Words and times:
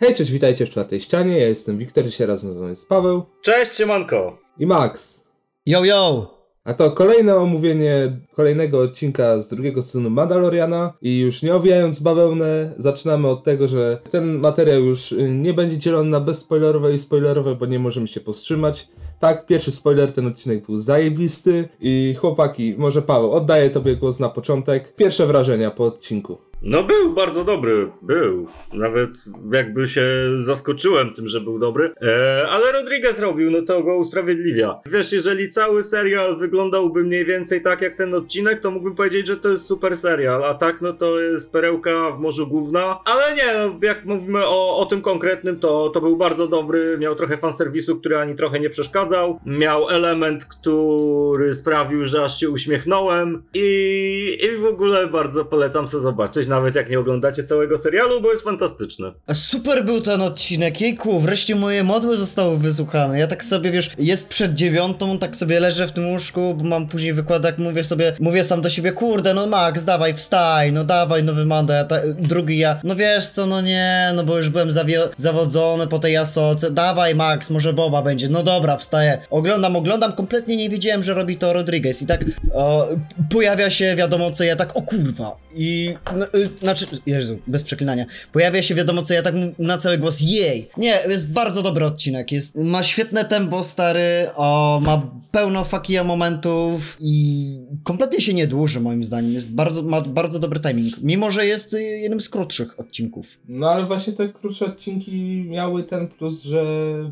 Hej, 0.00 0.14
cześć, 0.14 0.30
witajcie 0.30 0.66
w 0.66 0.70
czwartej 0.70 1.00
ścianie. 1.00 1.38
Ja 1.38 1.48
jestem 1.48 1.78
Wiktor, 1.78 2.04
dzisiaj 2.04 2.26
razem 2.26 2.52
ze 2.52 2.58
mną 2.58 2.68
jest 2.68 2.88
Paweł 2.88 3.22
Cześć, 3.42 3.74
siemanko! 3.74 4.38
i 4.58 4.66
Max. 4.66 5.24
Yo, 5.66 5.84
yo! 5.84 6.34
A 6.64 6.74
to 6.74 6.90
kolejne 6.90 7.36
omówienie 7.36 8.18
kolejnego 8.34 8.80
odcinka 8.80 9.40
z 9.40 9.48
drugiego 9.48 9.82
sezonu 9.82 10.10
Mandaloriana 10.10 10.92
i 11.02 11.18
już 11.18 11.42
nie 11.42 11.54
owijając 11.54 12.00
bawełnę, 12.00 12.74
zaczynamy 12.76 13.28
od 13.28 13.44
tego, 13.44 13.68
że 13.68 13.98
ten 14.10 14.38
materiał 14.38 14.80
już 14.80 15.12
y, 15.12 15.30
nie 15.30 15.54
będzie 15.54 15.78
dzielony 15.78 16.10
na 16.10 16.20
bezspoilerowe 16.20 16.94
i 16.94 16.98
spoilerowe, 16.98 17.54
bo 17.54 17.66
nie 17.66 17.78
możemy 17.78 18.08
się 18.08 18.20
powstrzymać. 18.20 18.88
Tak, 19.20 19.46
pierwszy 19.46 19.72
spoiler, 19.72 20.12
ten 20.12 20.26
odcinek 20.26 20.66
był 20.66 20.76
zajebisty 20.76 21.68
i 21.80 22.14
chłopaki, 22.20 22.74
może 22.78 23.02
Paweł, 23.02 23.32
oddaję 23.32 23.70
tobie 23.70 23.96
głos 23.96 24.20
na 24.20 24.28
początek. 24.28 24.94
Pierwsze 24.96 25.26
wrażenia 25.26 25.70
po 25.70 25.84
odcinku. 25.84 26.38
No 26.68 26.82
był 26.82 27.12
bardzo 27.12 27.44
dobry, 27.44 27.90
był. 28.02 28.46
Nawet 28.72 29.10
jakby 29.52 29.88
się 29.88 30.04
zaskoczyłem 30.38 31.14
tym, 31.14 31.28
że 31.28 31.40
był 31.40 31.58
dobry. 31.58 31.94
E, 32.02 32.46
ale 32.48 32.72
Rodriguez 32.72 33.20
robił, 33.20 33.50
no 33.50 33.62
to 33.62 33.82
go 33.82 33.96
usprawiedliwia. 33.96 34.80
Wiesz, 34.86 35.12
jeżeli 35.12 35.48
cały 35.48 35.82
serial 35.82 36.36
wyglądałby 36.36 37.04
mniej 37.04 37.24
więcej 37.24 37.62
tak 37.62 37.82
jak 37.82 37.94
ten 37.94 38.14
odcinek, 38.14 38.60
to 38.60 38.70
mógłbym 38.70 38.94
powiedzieć, 38.94 39.26
że 39.26 39.36
to 39.36 39.48
jest 39.48 39.66
super 39.66 39.96
serial. 39.96 40.44
A 40.44 40.54
tak, 40.54 40.80
no 40.80 40.92
to 40.92 41.20
jest 41.20 41.52
perełka 41.52 42.10
w 42.10 42.20
morzu 42.20 42.46
główna. 42.46 43.00
Ale 43.04 43.34
nie, 43.34 43.86
jak 43.86 44.04
mówimy 44.04 44.46
o, 44.46 44.76
o 44.76 44.86
tym 44.86 45.02
konkretnym, 45.02 45.60
to, 45.60 45.90
to 45.90 46.00
był 46.00 46.16
bardzo 46.16 46.46
dobry. 46.46 46.98
Miał 46.98 47.14
trochę 47.14 47.36
fanserwisu, 47.36 47.96
który 47.96 48.18
ani 48.18 48.34
trochę 48.34 48.60
nie 48.60 48.70
przeszkadzał. 48.70 49.40
Miał 49.46 49.88
element, 49.88 50.44
który 50.44 51.54
sprawił, 51.54 52.06
że 52.06 52.22
aż 52.22 52.40
się 52.40 52.50
uśmiechnąłem. 52.50 53.42
I, 53.54 54.38
i 54.42 54.56
w 54.56 54.64
ogóle 54.64 55.06
bardzo 55.06 55.44
polecam 55.44 55.88
sobie 55.88 56.02
zobaczyć, 56.02 56.48
nawet 56.56 56.74
jak 56.74 56.90
nie 56.90 56.98
oglądacie 56.98 57.44
całego 57.44 57.78
serialu, 57.78 58.20
bo 58.20 58.32
jest 58.32 58.44
fantastyczny. 58.44 59.12
A 59.26 59.34
super 59.34 59.84
był 59.84 60.00
ten 60.00 60.22
odcinek, 60.22 60.80
jejku, 60.80 61.20
wreszcie 61.20 61.54
moje 61.54 61.84
modły 61.84 62.16
zostały 62.16 62.58
wysłuchane. 62.58 63.18
Ja 63.18 63.26
tak 63.26 63.44
sobie, 63.44 63.70
wiesz, 63.70 63.90
jest 63.98 64.28
przed 64.28 64.54
dziewiątą, 64.54 65.18
tak 65.18 65.36
sobie 65.36 65.60
leżę 65.60 65.86
w 65.86 65.92
tym 65.92 66.08
łóżku, 66.08 66.54
bo 66.54 66.64
mam 66.64 66.88
później 66.88 67.12
wykładak, 67.12 67.58
mówię 67.58 67.84
sobie, 67.84 68.12
mówię 68.20 68.44
sam 68.44 68.60
do 68.60 68.70
siebie, 68.70 68.92
kurde, 68.92 69.34
no 69.34 69.46
Max, 69.46 69.84
dawaj, 69.84 70.14
wstaj, 70.14 70.72
no 70.72 70.84
dawaj, 70.84 71.24
nowy 71.24 71.46
mando, 71.46 71.72
ja 71.72 71.84
ta, 71.84 71.96
drugi 72.18 72.58
ja, 72.58 72.80
no 72.84 72.96
wiesz 72.96 73.28
co, 73.28 73.46
no 73.46 73.60
nie, 73.60 74.12
no 74.14 74.24
bo 74.24 74.36
już 74.36 74.48
byłem 74.48 74.68
zawodzony 75.16 75.86
po 75.86 75.98
tej 75.98 76.16
asoce, 76.16 76.70
dawaj 76.70 77.14
Max, 77.14 77.50
może 77.50 77.72
Boba 77.72 78.02
będzie, 78.02 78.28
no 78.28 78.42
dobra, 78.42 78.76
wstaję, 78.76 79.18
oglądam, 79.30 79.76
oglądam, 79.76 80.12
kompletnie 80.12 80.56
nie 80.56 80.70
wiedziałem, 80.70 81.02
że 81.02 81.14
robi 81.14 81.36
to 81.36 81.52
Rodriguez. 81.52 82.02
I 82.02 82.06
tak 82.06 82.24
o, 82.54 82.88
pojawia 83.30 83.70
się 83.70 83.96
wiadomo 83.96 84.30
co, 84.30 84.44
ja 84.44 84.56
tak, 84.56 84.76
o 84.76 84.82
kurwa, 84.82 85.36
i, 85.56 85.94
no, 86.16 86.26
y, 86.36 86.48
znaczy, 86.62 86.86
Jezu, 87.06 87.38
bez 87.46 87.62
przeklinania, 87.62 88.04
pojawia 88.32 88.62
się 88.62 88.74
wiadomo 88.74 89.02
co, 89.02 89.14
ja 89.14 89.22
tak 89.22 89.34
na 89.58 89.78
cały 89.78 89.98
głos, 89.98 90.20
jej, 90.20 90.68
nie, 90.76 90.94
jest 91.08 91.32
bardzo 91.32 91.62
dobry 91.62 91.84
odcinek, 91.84 92.32
jest, 92.32 92.56
ma 92.56 92.82
świetne 92.82 93.24
tempo, 93.24 93.64
stary, 93.64 94.30
o, 94.34 94.80
ma 94.84 95.10
pełno 95.30 95.64
fakija 95.64 96.04
momentów 96.04 96.96
i 97.00 97.46
kompletnie 97.84 98.20
się 98.20 98.34
nie 98.34 98.46
dłuży 98.46 98.80
moim 98.80 99.04
zdaniem, 99.04 99.32
jest 99.32 99.54
bardzo, 99.54 99.82
ma 99.82 100.00
bardzo 100.00 100.38
dobry 100.38 100.60
timing, 100.60 100.94
mimo, 101.02 101.30
że 101.30 101.46
jest 101.46 101.74
y, 101.74 101.82
jednym 101.82 102.20
z 102.20 102.28
krótszych 102.28 102.80
odcinków. 102.80 103.26
No 103.48 103.70
ale 103.70 103.86
właśnie 103.86 104.12
te 104.12 104.28
krótsze 104.28 104.64
odcinki 104.64 105.44
miały 105.48 105.84
ten 105.84 106.08
plus, 106.08 106.42
że 106.42 106.64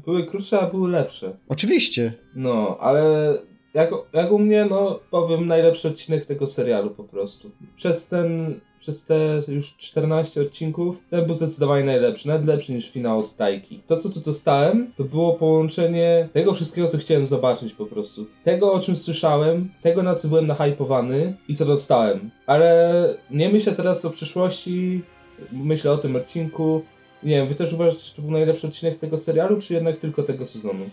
były 0.05 0.27
krótsze, 0.27 0.61
a 0.61 0.67
były 0.67 0.91
lepsze. 0.91 1.36
Oczywiście. 1.48 2.12
No, 2.34 2.77
ale 2.80 3.02
jak, 3.75 3.91
jak 4.12 4.33
u 4.33 4.39
mnie, 4.39 4.67
no 4.70 5.00
powiem 5.11 5.47
najlepszy 5.47 5.89
odcinek 5.89 6.27
tego 6.27 6.47
serialu 6.47 6.91
po 6.91 7.05
prostu. 7.05 7.50
Przez 7.77 8.08
ten, 8.08 8.61
przez 8.84 9.04
te 9.04 9.42
już 9.48 9.77
14 9.77 10.40
odcinków, 10.40 11.00
ten 11.10 11.27
był 11.27 11.34
zdecydowanie 11.34 11.84
najlepszy, 11.84 12.28
nawet 12.28 12.46
lepszy 12.46 12.72
niż 12.72 12.90
finał 12.90 13.18
od 13.18 13.36
Tajki. 13.36 13.80
To 13.86 13.96
co 13.96 14.08
tu 14.08 14.20
dostałem, 14.20 14.92
to 14.96 15.04
było 15.04 15.32
połączenie 15.32 16.28
tego 16.32 16.54
wszystkiego, 16.54 16.88
co 16.88 16.98
chciałem 16.98 17.27
zobaczyć 17.27 17.72
po 17.72 17.86
prostu. 17.86 18.27
Tego, 18.42 18.72
o 18.72 18.80
czym 18.80 18.96
słyszałem, 18.96 19.70
tego, 19.82 20.02
na 20.02 20.14
co 20.14 20.28
byłem 20.28 20.46
nahypowany 20.46 21.36
i 21.48 21.56
co 21.56 21.64
dostałem. 21.64 22.30
Ale 22.46 23.14
nie 23.30 23.48
myślę 23.48 23.72
teraz 23.72 24.05
o 24.05 24.11
przyszłości, 24.11 25.02
myślę 25.52 25.92
o 25.92 25.98
tym 25.98 26.16
odcinku. 26.16 26.83
Nie 27.24 27.36
wiem, 27.36 27.48
wy 27.48 27.55
też 27.55 27.73
uważacie, 27.73 27.98
że 28.01 28.14
to 28.14 28.23
był 28.23 28.30
najlepszy 28.30 28.67
odcinek 28.67 28.98
tego 28.98 29.18
serialu, 29.18 29.61
czy 29.61 29.74
jednak 29.74 29.96
tylko 29.98 30.23
tego 30.23 30.46
sezonu? 30.46 30.85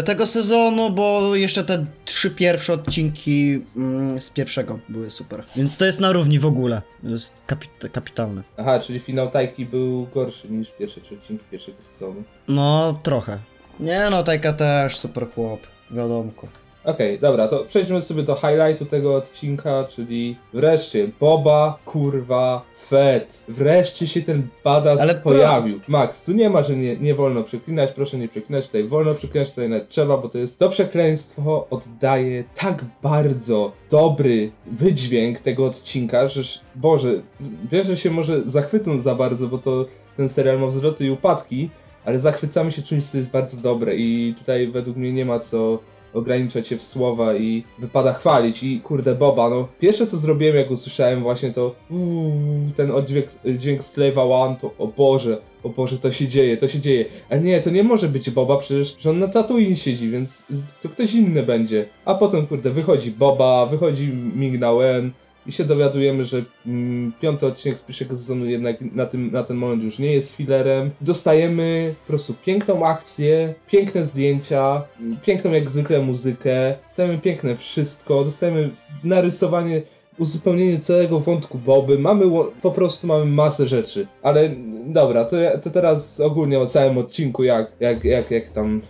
Y, 0.00 0.02
tego 0.02 0.26
sezonu, 0.26 0.90
bo 0.90 1.36
jeszcze 1.36 1.64
te 1.64 1.86
trzy 2.04 2.30
pierwsze 2.30 2.72
odcinki 2.72 3.60
mm, 3.76 4.20
z 4.20 4.30
pierwszego 4.30 4.78
były 4.88 5.10
super. 5.10 5.44
Więc 5.56 5.76
to 5.76 5.84
jest 5.84 6.00
na 6.00 6.12
równi 6.12 6.38
w 6.38 6.46
ogóle. 6.46 6.82
Jest 7.02 7.42
kapit- 7.48 7.90
kapitalne. 7.92 8.42
Aha, 8.56 8.80
czyli 8.80 8.98
finał 8.98 9.30
Tajki 9.30 9.66
był 9.66 10.06
gorszy 10.14 10.48
niż 10.50 10.70
pierwsze 10.70 11.00
trzy 11.00 11.14
odcinki 11.14 11.44
pierwszego 11.50 11.82
sezonu. 11.82 12.22
No, 12.48 13.00
trochę. 13.02 13.38
Nie 13.80 14.08
no, 14.10 14.22
Tajka 14.22 14.52
też 14.52 14.96
super 14.98 15.26
chłop. 15.34 15.60
Wiadomko. 15.90 16.48
Okej, 16.84 17.18
dobra, 17.18 17.48
to 17.48 17.64
przejdźmy 17.68 18.02
sobie 18.02 18.22
do 18.22 18.34
highlightu 18.34 18.84
tego 18.86 19.14
odcinka, 19.14 19.84
czyli 19.84 20.36
wreszcie 20.54 21.08
Boba, 21.20 21.78
kurwa, 21.84 22.62
Fett. 22.88 23.44
Wreszcie 23.48 24.06
się 24.06 24.22
ten 24.22 24.48
badass 24.64 25.00
Ale 25.00 25.14
pro- 25.14 25.22
pojawił. 25.22 25.80
Max, 25.88 26.24
tu 26.24 26.32
nie 26.32 26.50
ma, 26.50 26.62
że 26.62 26.76
nie, 26.76 26.96
nie 26.96 27.14
wolno 27.14 27.42
przeklinać, 27.44 27.92
proszę 27.92 28.18
nie 28.18 28.28
przeklinać, 28.28 28.66
tutaj 28.66 28.84
wolno 28.84 29.14
przeklinać, 29.14 29.50
tutaj 29.50 29.68
nawet 29.68 29.88
trzeba, 29.88 30.16
bo 30.16 30.28
to 30.28 30.38
jest, 30.38 30.58
to 30.58 30.68
przekleństwo 30.68 31.66
oddaje 31.70 32.44
tak 32.54 32.84
bardzo 33.02 33.72
dobry 33.90 34.50
wydźwięk 34.72 35.38
tego 35.40 35.64
odcinka, 35.66 36.28
że, 36.28 36.42
Boże, 36.76 37.22
wiem, 37.70 37.86
że 37.86 37.96
się 37.96 38.10
może 38.10 38.42
zachwycą 38.48 38.98
za 38.98 39.14
bardzo, 39.14 39.48
bo 39.48 39.58
to 39.58 39.86
ten 40.16 40.28
serial 40.28 40.60
ma 40.60 40.66
wzloty 40.66 41.06
i 41.06 41.10
upadki, 41.10 41.70
ale 42.04 42.18
zachwycamy 42.18 42.72
się 42.72 42.82
czymś, 42.82 43.04
co 43.04 43.18
jest 43.18 43.30
bardzo 43.30 43.62
dobre 43.62 43.96
i 43.96 44.34
tutaj 44.38 44.66
według 44.66 44.96
mnie 44.96 45.12
nie 45.12 45.24
ma 45.24 45.38
co 45.38 45.78
ograniczać 46.14 46.66
się 46.66 46.76
w 46.76 46.82
słowa 46.82 47.34
i 47.34 47.64
wypada 47.78 48.12
chwalić. 48.12 48.62
I 48.62 48.80
kurde 48.80 49.14
Boba, 49.14 49.50
no 49.50 49.68
pierwsze 49.80 50.06
co 50.06 50.16
zrobiłem 50.16 50.56
jak 50.56 50.70
usłyszałem 50.70 51.22
właśnie 51.22 51.50
to 51.50 51.74
uuu, 51.90 52.32
ten 52.76 52.90
oddźwięk 52.90 53.26
dźwięk 53.56 53.80
Slave'a 53.80 54.32
One 54.32 54.56
to 54.60 54.70
o 54.78 54.86
Boże, 54.86 55.38
o 55.62 55.68
Boże 55.68 55.98
to 55.98 56.12
się 56.12 56.28
dzieje, 56.28 56.56
to 56.56 56.68
się 56.68 56.80
dzieje, 56.80 57.04
ale 57.30 57.40
nie, 57.40 57.60
to 57.60 57.70
nie 57.70 57.84
może 57.84 58.08
być 58.08 58.30
Boba 58.30 58.56
przecież, 58.56 58.96
że 58.98 59.10
on 59.10 59.18
na 59.18 59.28
Tatooine 59.28 59.76
siedzi, 59.76 60.10
więc 60.10 60.46
to 60.82 60.88
ktoś 60.88 61.14
inny 61.14 61.42
będzie, 61.42 61.88
a 62.04 62.14
potem 62.14 62.46
kurde 62.46 62.70
wychodzi 62.70 63.10
Boba, 63.10 63.66
wychodzi 63.66 64.08
Ming-Na-Wen 64.12 65.10
i 65.46 65.52
się 65.52 65.64
dowiadujemy, 65.64 66.24
że 66.24 66.44
mm, 66.66 67.12
piąty 67.20 67.46
odcinek 67.46 67.78
z 67.78 67.82
pierwszego 67.82 68.16
sezonu 68.16 68.46
jednak 68.46 68.80
na, 68.80 69.06
tym, 69.06 69.30
na 69.32 69.42
ten 69.42 69.56
moment 69.56 69.82
już 69.82 69.98
nie 69.98 70.12
jest 70.12 70.36
filerem. 70.36 70.90
Dostajemy 71.00 71.94
po 72.00 72.06
prostu 72.06 72.34
piękną 72.44 72.86
akcję, 72.86 73.54
piękne 73.66 74.04
zdjęcia, 74.04 74.82
piękną 75.22 75.52
jak 75.52 75.70
zwykle 75.70 76.00
muzykę, 76.00 76.74
dostajemy 76.86 77.18
piękne 77.18 77.56
wszystko, 77.56 78.24
dostajemy 78.24 78.70
narysowanie, 79.04 79.82
uzupełnienie 80.18 80.78
całego 80.78 81.20
wątku 81.20 81.58
Boby, 81.58 81.98
mamy 81.98 82.24
po 82.62 82.70
prostu 82.70 83.06
mamy 83.06 83.24
masę 83.24 83.66
rzeczy. 83.66 84.06
Ale 84.22 84.50
dobra, 84.86 85.24
to, 85.24 85.36
to 85.62 85.70
teraz 85.70 86.20
ogólnie 86.20 86.58
o 86.58 86.66
całym 86.66 86.98
odcinku, 86.98 87.44
jak, 87.44 87.72
jak, 87.80 88.04
jak, 88.04 88.30
jak 88.30 88.50
tam 88.50 88.80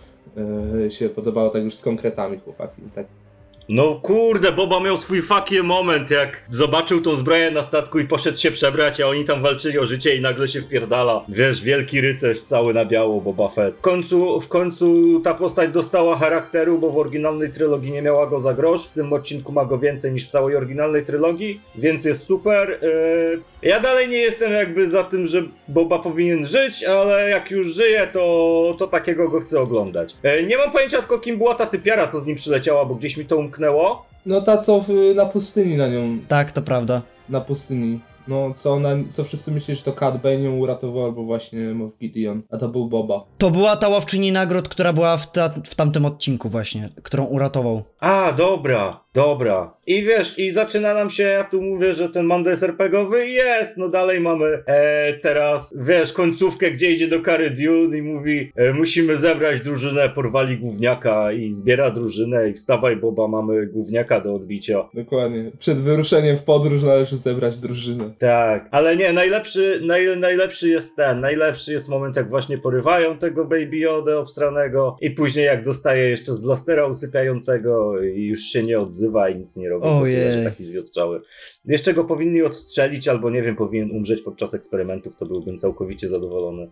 e, 0.85 0.91
się 0.91 1.09
podobało, 1.09 1.49
tak 1.49 1.63
już 1.63 1.75
z 1.75 1.81
konkretami 1.81 2.37
chłopaki. 2.37 2.81
Tak. 2.95 3.20
No 3.69 3.99
kurde, 4.01 4.51
Boba 4.51 4.79
miał 4.79 4.97
swój 4.97 5.21
fucking 5.21 5.63
moment, 5.63 6.11
jak 6.11 6.43
zobaczył 6.49 7.01
tą 7.01 7.15
zbroję 7.15 7.51
na 7.51 7.63
statku 7.63 7.99
i 7.99 8.07
poszedł 8.07 8.37
się 8.37 8.51
przebrać, 8.51 9.01
a 9.01 9.07
oni 9.07 9.25
tam 9.25 9.41
walczyli 9.41 9.79
o 9.79 9.85
życie 9.85 10.15
i 10.15 10.21
nagle 10.21 10.47
się 10.47 10.61
wpierdala. 10.61 11.23
Wiesz, 11.29 11.61
wielki 11.61 12.01
rycerz 12.01 12.39
cały 12.39 12.73
na 12.73 12.85
biało 12.85 13.21
Boba 13.21 13.49
Fett. 13.49 13.75
W 13.77 13.81
końcu, 13.81 14.41
w 14.41 14.47
końcu 14.47 15.19
ta 15.23 15.33
postać 15.33 15.71
dostała 15.71 16.17
charakteru, 16.17 16.79
bo 16.79 16.89
w 16.89 16.97
oryginalnej 16.97 17.51
trylogii 17.51 17.91
nie 17.91 18.01
miała 18.01 18.27
go 18.27 18.41
za 18.41 18.53
grosz, 18.53 18.87
w 18.87 18.93
tym 18.93 19.13
odcinku 19.13 19.51
ma 19.51 19.65
go 19.65 19.79
więcej 19.79 20.11
niż 20.11 20.27
w 20.27 20.31
całej 20.31 20.55
oryginalnej 20.55 21.05
trylogii, 21.05 21.61
więc 21.75 22.05
jest 22.05 22.23
super. 22.23 22.79
Yy, 22.81 23.41
ja 23.61 23.79
dalej 23.79 24.09
nie 24.09 24.17
jestem 24.17 24.51
jakby 24.53 24.89
za 24.89 25.03
tym, 25.03 25.27
że 25.27 25.43
Boba 25.67 25.99
powinien 25.99 26.45
żyć, 26.45 26.83
ale 26.83 27.29
jak 27.29 27.51
już 27.51 27.75
żyje, 27.75 28.07
to, 28.13 28.75
to 28.79 28.87
takiego 28.87 29.29
go 29.29 29.39
chcę 29.39 29.59
oglądać. 29.59 30.15
Yy, 30.23 30.43
nie 30.43 30.57
mam 30.57 30.71
pojęcia 30.71 30.99
tylko 30.99 31.19
kim 31.19 31.37
była 31.37 31.55
ta 31.55 31.65
typiara, 31.65 32.07
co 32.07 32.19
z 32.19 32.25
nim 32.25 32.35
przyleciała, 32.35 32.85
bo 32.85 32.95
gdzieś 32.95 33.17
mi 33.17 33.25
to 33.25 33.37
umknęło. 33.55 34.05
No 34.25 34.41
ta 34.41 34.57
co 34.57 34.79
w, 34.79 34.89
na 35.15 35.25
pustyni 35.25 35.77
na 35.77 35.87
nią 35.87 36.17
Tak, 36.27 36.51
to 36.51 36.61
prawda. 36.61 37.01
na 37.29 37.41
pustyni. 37.41 37.99
No, 38.27 38.53
co 38.55 38.73
ona, 38.73 38.89
co 39.09 39.23
wszyscy 39.23 39.51
myśleli, 39.51 39.77
że 39.77 39.83
to 39.85 39.93
Cat 39.93 40.21
Bane 40.21 40.35
ją 40.41 40.57
uratował, 40.57 41.03
albo 41.05 41.23
właśnie 41.23 41.59
Moff 41.59 41.97
Gideon, 41.97 42.41
a 42.51 42.57
to 42.57 42.67
był 42.69 42.85
Boba. 42.87 43.23
To 43.37 43.51
była 43.51 43.75
ta 43.75 43.87
łowczyni 43.87 44.31
nagród, 44.31 44.69
która 44.69 44.93
była 44.93 45.17
w, 45.17 45.31
ta- 45.31 45.49
w 45.65 45.75
tamtym 45.75 46.05
odcinku 46.05 46.49
właśnie, 46.49 46.89
którą 47.03 47.25
uratował. 47.25 47.83
A, 47.99 48.31
dobra, 48.31 48.99
dobra. 49.13 49.73
I 49.87 50.03
wiesz, 50.03 50.39
i 50.39 50.51
zaczyna 50.51 50.93
nam 50.93 51.09
się, 51.09 51.23
ja 51.23 51.43
tu 51.43 51.61
mówię, 51.61 51.93
że 51.93 52.09
ten 52.09 52.25
Mando 52.25 52.49
jest 52.49 52.63
RPGowy 52.63 53.27
i 53.27 53.33
jest, 53.33 53.77
no 53.77 53.89
dalej 53.89 54.19
mamy 54.19 54.63
e, 54.65 55.13
teraz, 55.13 55.73
wiesz, 55.75 56.13
końcówkę, 56.13 56.71
gdzie 56.71 56.91
idzie 56.91 57.07
do 57.07 57.19
Kary 57.19 57.49
Dune 57.49 57.97
i 57.97 58.01
mówi, 58.01 58.51
e, 58.55 58.73
musimy 58.73 59.17
zebrać 59.17 59.61
drużynę, 59.61 60.09
porwali 60.09 60.57
gówniaka 60.57 61.31
i 61.31 61.51
zbiera 61.51 61.91
drużynę 61.91 62.49
i 62.49 62.53
wstawaj 62.53 62.95
Boba, 62.95 63.27
mamy 63.27 63.67
gówniaka 63.67 64.19
do 64.19 64.33
odbicia. 64.33 64.83
Dokładnie. 64.93 65.51
Przed 65.59 65.77
wyruszeniem 65.77 66.37
w 66.37 66.43
podróż 66.43 66.83
należy 66.83 67.17
zebrać 67.17 67.57
drużynę. 67.57 68.11
Tak, 68.19 68.67
ale 68.71 68.97
nie, 68.97 69.13
najlepszy, 69.13 69.81
naj, 69.85 70.17
najlepszy 70.17 70.69
jest 70.69 70.95
ten, 70.95 71.19
najlepszy 71.19 71.73
jest 71.73 71.89
moment, 71.89 72.15
jak 72.15 72.29
właśnie 72.29 72.57
porywają 72.57 73.17
tego 73.17 73.45
Baby 73.45 73.77
Yoda 73.77 74.15
obstranego 74.15 74.95
i 75.01 75.11
później 75.11 75.45
jak 75.45 75.63
dostaje 75.63 76.09
jeszcze 76.09 76.33
z 76.33 76.39
blastera 76.39 76.85
usypiającego 76.85 78.01
i 78.03 78.25
już 78.25 78.39
się 78.41 78.63
nie 78.63 78.79
odzywa 78.79 79.29
i 79.29 79.35
nic 79.35 79.57
nie 79.57 79.71
robi, 79.71 79.80
bo 79.81 80.03
leży 80.03 80.43
taki 80.43 80.63
zwiotczały. 80.63 81.21
Jeszcze 81.65 81.93
go 81.93 82.03
powinni 82.03 82.41
odstrzelić, 82.41 83.07
albo 83.07 83.29
nie 83.29 83.41
wiem, 83.41 83.55
powinien 83.55 83.91
umrzeć 83.91 84.21
podczas 84.21 84.53
eksperymentów, 84.53 85.15
to 85.15 85.25
byłbym 85.25 85.57
całkowicie 85.57 86.07
zadowolony. 86.07 86.67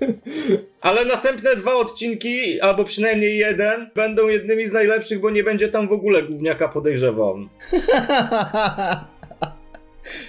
Ale 0.80 1.04
następne 1.04 1.56
dwa 1.56 1.74
odcinki, 1.74 2.60
albo 2.60 2.84
przynajmniej 2.84 3.38
jeden, 3.38 3.90
będą 3.94 4.28
jednymi 4.28 4.66
z 4.66 4.72
najlepszych, 4.72 5.20
bo 5.20 5.30
nie 5.30 5.44
będzie 5.44 5.68
tam 5.68 5.88
w 5.88 5.92
ogóle 5.92 6.22
gówniaka, 6.22 6.68
podejrzewam. 6.68 7.48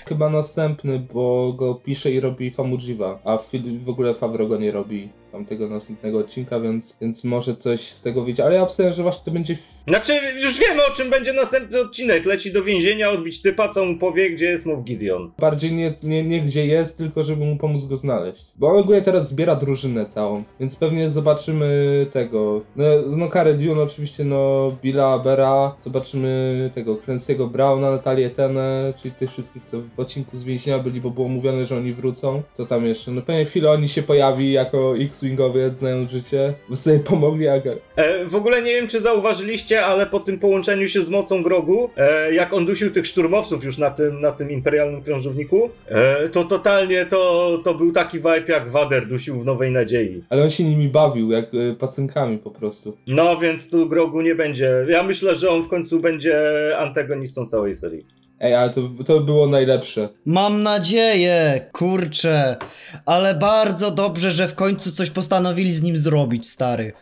Chyba 0.08 0.30
następny, 0.30 1.08
bo 1.14 1.54
go 1.54 1.76
pisze 1.76 2.12
i 2.12 2.20
robi 2.20 2.52
Famujiwa, 2.52 3.20
a 3.24 3.38
w, 3.86 3.90
ogóle 3.90 4.14
Favreau 4.14 4.48
go 4.48 4.58
nie 4.58 4.72
robi 4.72 5.10
tamtego 5.32 5.68
następnego 5.68 6.20
odcinka, 6.20 6.60
więc, 6.60 6.98
więc 7.02 7.24
może 7.24 7.56
coś 7.56 7.82
z 7.82 8.02
tego 8.02 8.24
wyjdzie. 8.24 8.46
Ale 8.46 8.56
ja 8.56 8.62
obstawiam, 8.62 8.94
że 8.94 9.04
właśnie 9.04 9.26
to 9.26 9.32
będzie 9.32 9.56
Znaczy, 9.88 10.14
już 10.44 10.60
wiemy 10.60 10.86
o 10.86 10.92
czym 10.92 11.10
będzie 11.10 11.34
następny 11.34 11.82
odcinek. 11.82 12.26
Leci 12.26 12.52
do 12.54 12.64
więzienia, 12.64 13.10
odbić 13.10 13.42
typa, 13.42 13.74
co 13.74 13.86
mu 13.86 13.98
powie, 13.98 14.30
gdzie 14.32 14.50
jest 14.50 14.66
Moff 14.66 14.84
Gideon. 14.84 15.32
bardziej 15.40 15.72
nie, 15.72 15.94
nie, 16.04 16.24
nie 16.24 16.42
gdzie 16.42 16.66
jest, 16.66 16.98
tylko 16.98 17.24
żeby 17.24 17.46
mu 17.46 17.58
pomóc 17.58 17.86
go 17.86 17.98
znaleźć. 17.98 18.46
Bo 18.56 18.68
on 18.68 18.78
ogólnie 18.78 19.02
teraz 19.02 19.30
zbiera 19.30 19.56
drużynę 19.56 20.06
całą, 20.06 20.44
więc 20.60 20.76
pewnie 20.76 21.10
zobaczymy 21.10 22.06
tego. 22.12 22.62
No, 22.76 22.86
no 23.18 23.28
Karę 23.28 23.54
Dune 23.54 23.82
oczywiście, 23.82 24.24
no 24.24 24.72
Billa 24.84 25.20
Bera, 25.20 25.76
zobaczymy 25.82 26.70
tego 26.74 26.96
Clancy'ego 26.96 27.50
Browna, 27.50 27.92
Natalię 27.92 28.30
Tenę, 28.30 28.94
czyli 29.02 29.14
tych 29.14 29.32
wszystkich, 29.32 29.66
co 29.66 29.78
w 29.82 30.00
odcinku 30.00 30.38
z 30.38 30.44
więzienia 30.44 30.80
byli, 30.80 31.02
bo 31.02 31.10
było 31.10 31.28
mówione, 31.28 31.66
że 31.66 31.78
oni 31.78 31.94
wrócą. 31.94 32.42
To 32.58 32.66
tam 32.66 32.86
jeszcze, 32.86 33.12
no 33.12 33.22
pewnie 33.22 33.46
Filoni 33.46 33.90
się 33.90 34.04
pojawi 34.04 34.52
jako 34.52 34.96
X-Wingowiec, 35.20 35.74
znając 35.74 36.12
życie, 36.12 36.54
bo 36.70 36.76
sobie 36.76 37.00
pomogli, 37.00 37.48
a 37.48 37.60
E, 37.96 38.26
w 38.26 38.36
ogóle 38.36 38.62
nie 38.62 38.72
wiem, 38.72 38.88
czy 38.88 39.00
zauważyliście, 39.00 39.86
ale 39.86 40.06
po 40.06 40.20
tym 40.20 40.40
połączeniu 40.40 40.88
się 40.88 41.02
z 41.02 41.10
mocą 41.10 41.44
Grogu, 41.44 41.90
e, 41.98 42.34
jak 42.34 42.54
on 42.54 42.66
dusił 42.66 42.92
tych 42.92 43.08
szturmowców 43.08 43.64
już 43.64 43.78
na 43.78 43.92
tym, 43.92 44.22
na 44.22 44.32
tym 44.32 44.52
imperialnym 44.52 45.02
krążowniku, 45.02 45.70
e, 45.88 46.30
to 46.30 46.44
totalnie 46.44 47.06
to, 47.06 47.62
to 47.64 47.74
był 47.74 47.92
taki 47.92 48.18
vibe, 48.18 48.44
jak 48.48 48.70
Wader 48.70 49.08
dusił 49.08 49.40
w 49.40 49.46
Nowej 49.46 49.72
Nadziei. 49.72 50.24
ale 50.30 50.44
on 50.44 50.50
się 50.50 50.64
nimi 50.64 50.88
bawił, 50.88 51.32
jak 51.32 51.54
y, 51.54 51.76
pacynkami 51.80 52.38
po 52.38 52.52
prostu. 52.52 52.98
No, 53.08 53.38
więc 53.38 53.70
tu 53.70 53.90
Grogu 53.90 54.22
nie 54.22 54.36
będzie. 54.36 54.86
Ja 54.90 55.04
myślę, 55.04 55.36
że 55.36 55.50
on 55.50 55.64
w 55.64 55.68
końcu 55.68 56.00
będzie 56.00 56.38
antagonistą 56.78 57.46
całej 57.46 57.76
serii. 57.76 58.06
Ej, 58.40 58.56
ale 58.56 58.70
to, 58.70 58.82
to 59.06 59.20
było 59.20 59.48
najlepsze. 59.48 60.10
Mam 60.26 60.64
nadzieję, 60.64 61.70
kurczę. 61.72 62.58
Ale 63.06 63.36
bardzo 63.36 63.92
dobrze, 63.92 64.32
że 64.32 64.48
w 64.48 64.56
końcu 64.56 64.92
coś 64.92 65.10
postanowili 65.10 65.74
z 65.74 65.82
nim 65.82 65.98
zrobić, 65.98 66.50
stary. 66.50 66.94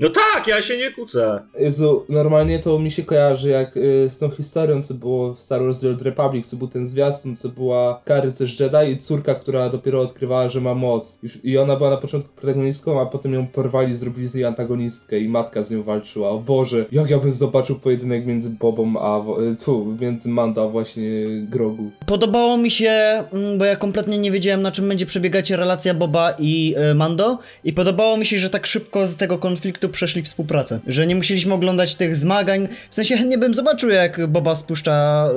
No 0.00 0.08
tak, 0.08 0.46
ja 0.46 0.62
się 0.62 0.78
nie 0.78 0.92
kłócę. 0.92 1.40
Jezu, 1.58 2.04
normalnie 2.08 2.58
to 2.58 2.78
mi 2.78 2.90
się 2.90 3.02
kojarzy 3.02 3.48
jak 3.48 3.76
y, 3.76 4.10
z 4.10 4.18
tą 4.18 4.30
historią, 4.30 4.82
co 4.82 4.94
było 4.94 5.34
w 5.34 5.40
Star 5.40 5.62
Wars 5.62 5.80
The 5.80 5.88
Old 5.88 6.02
Republic, 6.02 6.46
co 6.46 6.56
był 6.56 6.68
ten 6.68 6.86
zwiastun, 6.86 7.36
co 7.36 7.48
była 7.48 8.00
Kary 8.04 8.32
też 8.32 8.60
Jedi 8.60 8.92
i 8.92 8.98
córka, 8.98 9.34
która 9.34 9.68
dopiero 9.68 10.00
odkrywała, 10.00 10.48
że 10.48 10.60
ma 10.60 10.74
moc. 10.74 11.18
I, 11.22 11.50
I 11.50 11.58
ona 11.58 11.76
była 11.76 11.90
na 11.90 11.96
początku 11.96 12.30
protagonistką, 12.36 13.00
a 13.00 13.06
potem 13.06 13.34
ją 13.34 13.46
porwali, 13.46 13.94
zrobili 13.96 14.28
z 14.28 14.34
niej 14.34 14.44
antagonistkę 14.44 15.18
i 15.18 15.28
matka 15.28 15.62
z 15.62 15.70
nią 15.70 15.82
walczyła. 15.82 16.28
O 16.28 16.38
Boże, 16.38 16.84
jak 16.92 17.10
ja 17.10 17.18
bym 17.18 17.32
zobaczył 17.32 17.76
pojedynek 17.76 18.26
między 18.26 18.50
Bobą 18.50 18.94
a... 19.00 19.40
y, 19.52 19.56
Tu, 19.64 19.96
między 20.00 20.28
Mando 20.28 20.64
a 20.64 20.68
właśnie 20.68 21.10
Grogu. 21.48 21.90
Podobało 22.06 22.56
mi 22.56 22.70
się, 22.70 22.90
mm, 23.32 23.58
bo 23.58 23.64
ja 23.64 23.76
kompletnie 23.76 24.18
nie 24.18 24.30
wiedziałem 24.30 24.62
na 24.62 24.72
czym 24.72 24.88
będzie 24.88 25.06
przebiegać 25.06 25.50
relacja 25.50 25.94
Boba 25.94 26.34
i 26.38 26.74
e, 26.76 26.94
Mando 26.94 27.38
i 27.64 27.72
podobało 27.72 28.16
mi 28.16 28.26
się, 28.26 28.38
że 28.38 28.50
tak 28.50 28.66
szybko 28.66 29.06
z 29.06 29.16
tego 29.16 29.38
konfliktu 29.38 29.83
przeszli 29.88 30.22
współpracę. 30.22 30.80
Że 30.86 31.06
nie 31.06 31.16
musieliśmy 31.16 31.54
oglądać 31.54 31.94
tych 31.94 32.16
zmagań. 32.16 32.68
W 32.90 32.94
sensie 32.94 33.16
chętnie 33.16 33.38
bym 33.38 33.54
zobaczył 33.54 33.90
jak 33.90 34.26
Boba 34.26 34.56
spuszcza 34.56 35.28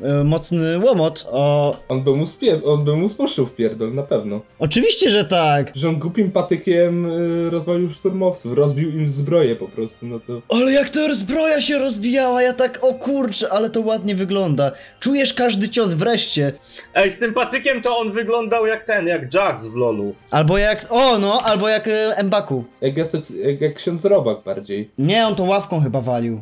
y, 0.00 0.06
y, 0.20 0.24
mocny 0.24 0.78
łomot 0.78 1.26
o... 1.30 1.76
On 1.88 2.04
by 2.04 2.16
mu, 2.16 2.24
spie- 2.24 2.60
on 2.64 2.84
by 2.84 2.96
mu 2.96 3.08
spuszczył 3.08 3.46
w 3.46 3.54
pierdol, 3.54 3.94
na 3.94 4.02
pewno. 4.02 4.40
Oczywiście, 4.58 5.10
że 5.10 5.24
tak! 5.24 5.72
Że 5.74 5.88
on 5.88 5.98
głupim 5.98 6.30
patykiem 6.30 7.06
y, 7.06 7.50
rozwalił 7.50 7.90
szturmowców, 7.90 8.52
rozbił 8.58 8.90
im 8.90 9.08
zbroję 9.08 9.56
po 9.56 9.68
prostu, 9.68 10.06
no 10.06 10.20
to... 10.20 10.42
Ale 10.48 10.72
jak 10.72 10.90
ta 10.90 11.14
zbroja 11.14 11.60
się 11.60 11.78
rozbijała, 11.78 12.42
ja 12.42 12.52
tak, 12.52 12.84
o 12.84 12.94
kurczę, 12.94 13.52
ale 13.52 13.70
to 13.70 13.80
ładnie 13.80 14.14
wygląda. 14.14 14.72
Czujesz 15.00 15.34
każdy 15.34 15.68
cios 15.68 15.94
wreszcie. 15.94 16.52
Ej, 16.94 17.10
z 17.10 17.18
tym 17.18 17.34
patykiem 17.34 17.82
to 17.82 17.98
on 17.98 18.12
wyglądał 18.12 18.66
jak 18.66 18.84
ten, 18.84 19.06
jak 19.06 19.34
Jax 19.34 19.68
w 19.68 19.74
LoLu. 19.74 20.14
Albo 20.30 20.58
jak, 20.58 20.86
o 20.90 21.18
no, 21.18 21.40
albo 21.44 21.68
jak 21.68 21.86
y, 21.86 22.24
Mbaku. 22.24 22.64
Jak, 22.80 22.96
Jacek, 22.96 23.24
jak, 23.44 23.60
jak 23.70 23.78
ksiądz 23.78 24.04
Robak 24.04 24.42
bardziej. 24.44 24.90
Nie, 24.98 25.26
on 25.26 25.34
to 25.34 25.44
ławką 25.44 25.80
chyba 25.80 26.00
walił. 26.00 26.40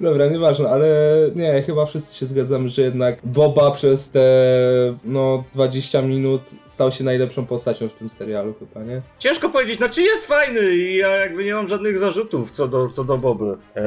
Dobra, 0.00 0.26
nieważne, 0.26 0.68
ale 0.70 0.86
nie, 1.34 1.62
chyba 1.62 1.86
wszyscy 1.86 2.14
się 2.14 2.26
zgadzamy, 2.26 2.68
że 2.68 2.82
jednak 2.82 3.18
Boba 3.24 3.70
przez 3.70 4.10
te 4.10 4.24
no 5.04 5.44
20 5.54 6.02
minut 6.02 6.42
stał 6.64 6.92
się 6.92 7.04
najlepszą 7.04 7.46
postacią 7.46 7.88
w 7.88 7.94
tym 7.94 8.08
serialu 8.08 8.54
chyba, 8.58 8.86
nie? 8.86 9.02
Ciężko 9.18 9.48
powiedzieć, 9.48 9.76
znaczy 9.76 10.02
jest 10.02 10.26
fajny 10.26 10.74
i 10.76 10.96
ja 10.96 11.08
jakby 11.08 11.44
nie 11.44 11.54
mam 11.54 11.68
żadnych 11.68 11.98
zarzutów 11.98 12.50
co 12.50 12.68
do, 12.68 12.88
co 12.88 13.04
do 13.04 13.18
Boby. 13.18 13.56
Eee, 13.76 13.84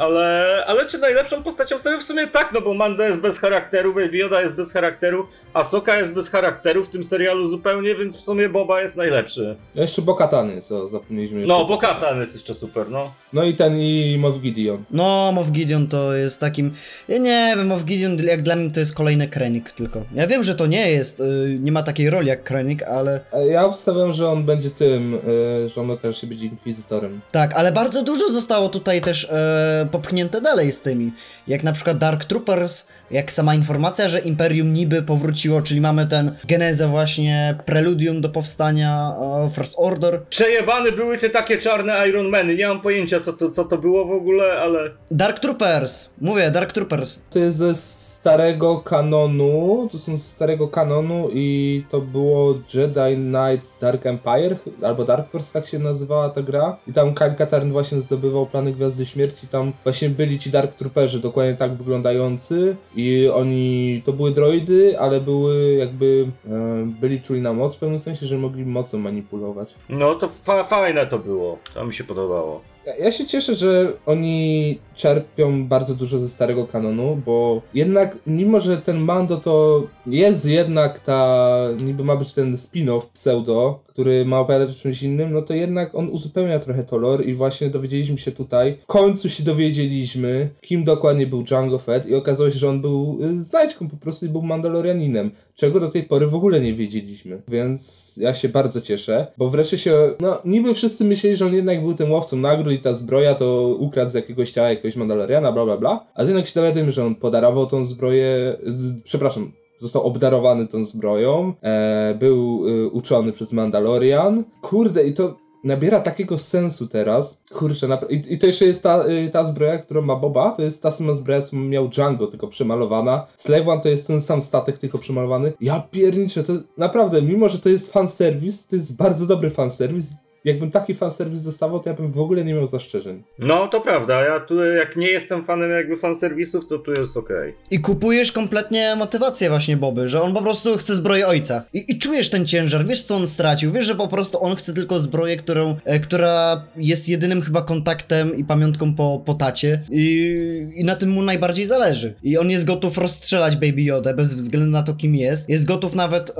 ale, 0.00 0.64
ale 0.66 0.86
czy 0.86 0.98
najlepszą 0.98 1.42
postacią 1.42 1.78
w 1.78 1.80
serialu? 1.80 2.00
W 2.00 2.04
sumie 2.04 2.26
tak, 2.26 2.52
no 2.52 2.60
bo 2.60 2.74
Mando 2.74 3.04
jest 3.04 3.20
bez 3.20 3.38
charakteru, 3.38 3.94
Baby 3.94 4.16
Yoda 4.16 4.40
jest 4.40 4.54
bez 4.56 4.72
charakteru, 4.72 5.26
a 5.54 5.64
Soka 5.64 5.96
jest 5.96 6.12
bez 6.12 6.30
charakteru 6.30 6.84
w 6.84 6.88
tym 6.88 7.04
serialu 7.04 7.46
zupełnie, 7.46 7.94
więc 7.94 8.16
w 8.16 8.20
sumie 8.20 8.48
Boba 8.48 8.82
jest 8.82 8.96
najlepszy. 8.96 9.56
No 9.74 9.82
jeszcze 9.82 10.02
Bokatany, 10.02 10.62
co 10.62 10.88
zapomnieliśmy 10.88 11.40
jeszcze. 11.40 11.54
No, 11.54 11.64
bo 11.64 11.78
Katan 12.10 12.20
jest 12.20 12.34
jeszcze 12.34 12.54
super, 12.54 12.90
no. 12.90 13.12
No 13.32 13.44
i 13.44 13.54
ten 13.54 13.78
i 13.78 14.16
Moff 14.18 14.40
Gideon. 14.40 14.84
No, 14.90 15.32
Moff 15.32 15.50
Gideon 15.50 15.88
to 15.88 16.14
jest 16.14 16.40
takim. 16.40 16.72
Ja 17.08 17.18
nie 17.18 17.54
wiem, 17.56 17.66
Moff 17.66 17.84
Gideon 17.84 18.18
jak 18.18 18.42
dla 18.42 18.56
mnie 18.56 18.70
to 18.70 18.80
jest 18.80 18.94
kolejny 18.94 19.28
Krennic 19.28 19.72
tylko. 19.72 20.02
Ja 20.14 20.26
wiem, 20.26 20.44
że 20.44 20.54
to 20.54 20.66
nie 20.66 20.90
jest, 20.90 21.20
y, 21.20 21.58
nie 21.60 21.72
ma 21.72 21.82
takiej 21.82 22.10
roli 22.10 22.28
jak 22.28 22.44
Krennic, 22.44 22.82
ale. 22.82 23.20
A 23.32 23.38
Ja 23.38 23.64
obstawiam, 23.64 24.12
że 24.12 24.28
on 24.28 24.44
będzie 24.44 24.70
tym, 24.70 25.14
y, 25.14 25.68
że 25.68 25.80
on 25.80 25.90
okaże 25.90 26.20
się 26.20 26.26
być 26.26 26.42
inkwizytorem. 26.42 27.20
Tak, 27.32 27.54
ale 27.54 27.72
bardzo 27.72 28.02
dużo 28.02 28.32
zostało 28.32 28.68
tutaj 28.68 29.00
też 29.00 29.24
e, 29.24 29.88
popchnięte 29.90 30.40
dalej 30.40 30.72
z 30.72 30.80
tymi. 30.80 31.12
Jak 31.48 31.62
na 31.62 31.72
przykład 31.72 31.98
Dark 31.98 32.24
Troopers, 32.24 32.86
jak 33.10 33.32
sama 33.32 33.54
informacja, 33.54 34.08
że 34.08 34.18
Imperium 34.20 34.72
niby 34.72 35.02
powróciło, 35.02 35.62
czyli 35.62 35.80
mamy 35.80 36.06
ten 36.06 36.36
genezę 36.48 36.88
właśnie, 36.88 37.58
preludium 37.66 38.20
do 38.20 38.28
powstania 38.28 39.12
e, 39.46 39.50
First 39.54 39.74
Order. 39.78 40.22
Przejebane 40.30 40.92
były 40.92 41.18
te 41.18 41.30
takie 41.30 41.58
czarne 41.58 42.08
Iron 42.08 42.28
Many, 42.28 42.56
nie 42.56 42.68
mam 42.68 42.80
pojęcia 42.80 43.20
co 43.20 43.32
to, 43.32 43.50
co 43.50 43.64
to 43.64 43.78
było 43.78 44.04
w 44.04 44.12
ogóle, 44.12 44.52
ale... 44.52 44.90
Dark 45.10 45.40
Troopers! 45.40 46.08
Mówię, 46.20 46.50
Dark 46.50 46.72
Troopers. 46.72 47.20
To 47.30 47.38
jest 47.38 47.56
ze 47.56 47.74
starego 47.74 48.78
kanonu, 48.78 49.88
to 49.92 49.98
są 49.98 50.16
ze 50.16 50.28
starego 50.28 50.68
kanonu 50.68 51.28
i 51.32 51.82
to 51.90 52.00
było 52.00 52.54
Jedi 52.74 53.16
Knight 53.16 53.70
Dark 53.80 54.06
Empire, 54.06 54.56
albo 54.82 55.04
Dark 55.04 55.30
Force 55.30 55.60
tak 55.60 55.66
się 55.66 55.78
nazywała 55.78 56.28
ta 56.28 56.42
gra. 56.42 56.76
I 56.86 56.92
tam 56.92 57.14
Kyle 57.14 57.34
Katarn 57.34 57.70
właśnie 57.72 58.00
zdobywał 58.00 58.46
plany 58.46 58.72
Gwiazdy 58.72 59.06
Śmierci, 59.06 59.48
tam 59.48 59.72
właśnie 59.84 60.10
byli 60.10 60.38
ci 60.38 60.50
Dark 60.50 60.74
Trooperzy, 60.74 61.20
dokładnie 61.20 61.54
tak 61.54 61.74
wyglądający 61.74 62.76
i 62.96 62.99
oni, 63.34 64.02
to 64.04 64.12
były 64.12 64.30
droidy, 64.30 65.00
ale 65.00 65.20
były 65.20 65.74
jakby, 65.74 66.26
e, 66.46 66.86
byli 67.00 67.20
czuli 67.20 67.40
na 67.40 67.52
moc 67.52 67.76
w 67.76 67.78
pewnym 67.78 67.98
sensie, 67.98 68.26
że 68.26 68.38
mogli 68.38 68.64
mocą 68.64 68.98
manipulować. 68.98 69.74
No 69.88 70.14
to 70.14 70.28
fa 70.28 70.64
fajne 70.64 71.06
to 71.06 71.18
było, 71.18 71.58
to 71.74 71.84
mi 71.84 71.94
się 71.94 72.04
podobało. 72.04 72.60
Ja- 72.86 73.12
się 73.12 73.26
cieszę, 73.26 73.54
że 73.54 73.92
oni 74.06 74.78
czerpią 74.94 75.66
bardzo 75.66 75.94
dużo 75.94 76.18
ze 76.18 76.28
starego 76.28 76.66
kanonu, 76.66 77.22
bo 77.26 77.62
jednak, 77.74 78.18
mimo 78.26 78.60
że 78.60 78.76
ten 78.76 78.98
Mando 78.98 79.36
to 79.36 79.82
jest 80.06 80.46
jednak 80.46 81.00
ta, 81.00 81.56
niby 81.84 82.04
ma 82.04 82.16
być 82.16 82.32
ten 82.32 82.52
spin-off 82.52 83.06
pseudo, 83.14 83.80
który 83.86 84.24
ma 84.24 84.40
opowiadać 84.40 84.70
o 84.70 84.80
czymś 84.82 85.02
innym, 85.02 85.32
no 85.32 85.42
to 85.42 85.54
jednak 85.54 85.94
on 85.94 86.08
uzupełnia 86.08 86.58
trochę 86.58 86.84
to 86.84 86.98
lore 86.98 87.24
i 87.24 87.34
właśnie 87.34 87.70
dowiedzieliśmy 87.70 88.18
się 88.18 88.32
tutaj, 88.32 88.78
w 88.82 88.86
końcu 88.86 89.28
się 89.28 89.42
dowiedzieliśmy, 89.42 90.48
kim 90.60 90.84
dokładnie 90.84 91.26
był 91.26 91.42
Django 91.42 91.78
Fett 91.78 92.06
i 92.06 92.14
okazało 92.14 92.50
się, 92.50 92.58
że 92.58 92.68
on 92.68 92.80
był 92.80 93.18
y, 93.22 93.42
znajdźką 93.42 93.88
po 93.88 93.96
prostu 93.96 94.26
i 94.26 94.28
był 94.28 94.42
Mandalorianinem, 94.42 95.30
czego 95.54 95.80
do 95.80 95.88
tej 95.88 96.02
pory 96.02 96.26
w 96.26 96.34
ogóle 96.34 96.60
nie 96.60 96.74
wiedzieliśmy, 96.74 97.42
więc 97.48 98.16
ja 98.22 98.34
się 98.34 98.48
bardzo 98.48 98.80
cieszę, 98.80 99.26
bo 99.38 99.50
wreszcie 99.50 99.78
się, 99.78 100.10
no 100.20 100.38
niby 100.44 100.74
wszyscy 100.74 101.04
myśleli, 101.04 101.36
że 101.36 101.46
on 101.46 101.54
jednak 101.54 101.82
był 101.82 101.94
tym 101.94 102.12
łowcą 102.12 102.36
nagród 102.36 102.69
i 102.70 102.78
ta 102.78 102.92
zbroja 102.92 103.34
to 103.34 103.76
ukradł 103.78 104.10
z 104.10 104.14
jakiegoś 104.14 104.50
ciała 104.50 104.68
jakiegoś 104.68 104.96
Mandaloriana, 104.96 105.52
bla 105.52 105.64
bla 105.64 105.76
bla. 105.76 106.06
A 106.14 106.22
jednak 106.22 106.46
się 106.46 106.60
dowiadujemy, 106.60 106.92
że 106.92 107.06
on 107.06 107.14
podarował 107.14 107.66
tą 107.66 107.84
zbroję, 107.84 108.56
przepraszam, 109.04 109.52
został 109.78 110.02
obdarowany 110.02 110.66
tą 110.66 110.84
zbroją, 110.84 111.52
e, 111.62 112.14
był 112.18 112.64
e, 112.68 112.88
uczony 112.88 113.32
przez 113.32 113.52
Mandalorian. 113.52 114.44
Kurde, 114.62 115.04
i 115.04 115.14
to 115.14 115.36
nabiera 115.64 116.00
takiego 116.00 116.38
sensu 116.38 116.86
teraz. 116.86 117.42
Kurczę, 117.52 117.98
i, 118.08 118.22
i 118.28 118.38
to 118.38 118.46
jeszcze 118.46 118.64
jest 118.64 118.82
ta, 118.82 119.04
y, 119.08 119.30
ta 119.32 119.44
zbroja, 119.44 119.78
którą 119.78 120.02
ma 120.02 120.16
Boba, 120.16 120.50
to 120.50 120.62
jest 120.62 120.82
ta 120.82 120.90
sama 120.90 121.12
zbroja, 121.12 121.42
co 121.42 121.56
miał 121.56 121.88
Django, 121.88 122.26
tylko 122.26 122.48
przemalowana. 122.48 123.26
Slave 123.36 123.68
One 123.68 123.80
to 123.80 123.88
jest 123.88 124.06
ten 124.06 124.20
sam 124.20 124.40
statek, 124.40 124.78
tylko 124.78 124.98
przemalowany. 124.98 125.52
Ja 125.60 125.82
pierniczę, 125.90 126.42
to 126.42 126.52
naprawdę, 126.76 127.22
mimo 127.22 127.48
że 127.48 127.58
to 127.58 127.68
jest 127.68 127.92
fanserwis, 127.92 128.66
to 128.66 128.76
jest 128.76 128.96
bardzo 128.96 129.26
dobry 129.26 129.50
fanserwis. 129.50 130.12
Jakbym 130.44 130.70
taki 130.70 130.94
fanserwis 130.94 131.42
dostawał, 131.42 131.80
to 131.80 131.90
ja 131.90 131.96
bym 131.96 132.12
w 132.12 132.20
ogóle 132.20 132.44
nie 132.44 132.54
miał 132.54 132.66
zastrzeżeń. 132.66 133.22
No, 133.38 133.68
to 133.68 133.80
prawda. 133.80 134.24
Ja 134.24 134.40
tu, 134.40 134.64
jak 134.64 134.96
nie 134.96 135.06
jestem 135.06 135.44
fanem 135.44 135.70
jakby 135.70 135.96
fanserwisów, 135.96 136.68
to 136.68 136.78
tu 136.78 136.90
jest 136.90 137.16
okej. 137.16 137.54
I 137.70 137.78
kupujesz 137.80 138.32
kompletnie 138.32 138.96
motywację 138.96 139.48
właśnie 139.48 139.76
Boby, 139.76 140.08
że 140.08 140.22
on 140.22 140.34
po 140.34 140.42
prostu 140.42 140.76
chce 140.76 140.94
zbroję 140.94 141.26
ojca. 141.26 141.62
I, 141.74 141.84
I 141.88 141.98
czujesz 141.98 142.30
ten 142.30 142.46
ciężar, 142.46 142.86
wiesz 142.86 143.02
co 143.02 143.16
on 143.16 143.26
stracił, 143.26 143.72
wiesz, 143.72 143.86
że 143.86 143.94
po 143.94 144.08
prostu 144.08 144.44
on 144.44 144.56
chce 144.56 144.74
tylko 144.74 144.98
zbroję, 144.98 145.36
którą, 145.36 145.76
e, 145.84 146.00
która 146.00 146.64
jest 146.76 147.08
jedynym 147.08 147.42
chyba 147.42 147.62
kontaktem 147.62 148.36
i 148.36 148.44
pamiątką 148.44 148.94
po, 148.94 149.22
po 149.26 149.34
tacie 149.34 149.82
I, 149.90 150.66
i 150.74 150.84
na 150.84 150.96
tym 150.96 151.10
mu 151.10 151.22
najbardziej 151.22 151.66
zależy. 151.66 152.14
I 152.22 152.38
on 152.38 152.50
jest 152.50 152.66
gotów 152.66 152.98
rozstrzelać 152.98 153.56
Baby 153.56 153.82
Yoda 153.82 154.14
bez 154.14 154.34
względu 154.34 154.70
na 154.70 154.82
to 154.82 154.94
kim 154.94 155.16
jest. 155.16 155.48
Jest 155.48 155.66
gotów 155.66 155.94
nawet 155.94 156.30
e, 156.30 156.32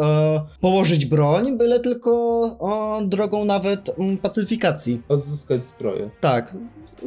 położyć 0.61 1.07
broń, 1.07 1.59
byle 1.59 1.81
tylko 1.81 3.01
e, 3.03 3.09
drogą 3.09 3.45
nawet 3.45 3.90
pacyfikacji. 4.23 5.03
Odzyskać 5.09 5.65
zbroję. 5.65 6.11
Tak, 6.21 6.55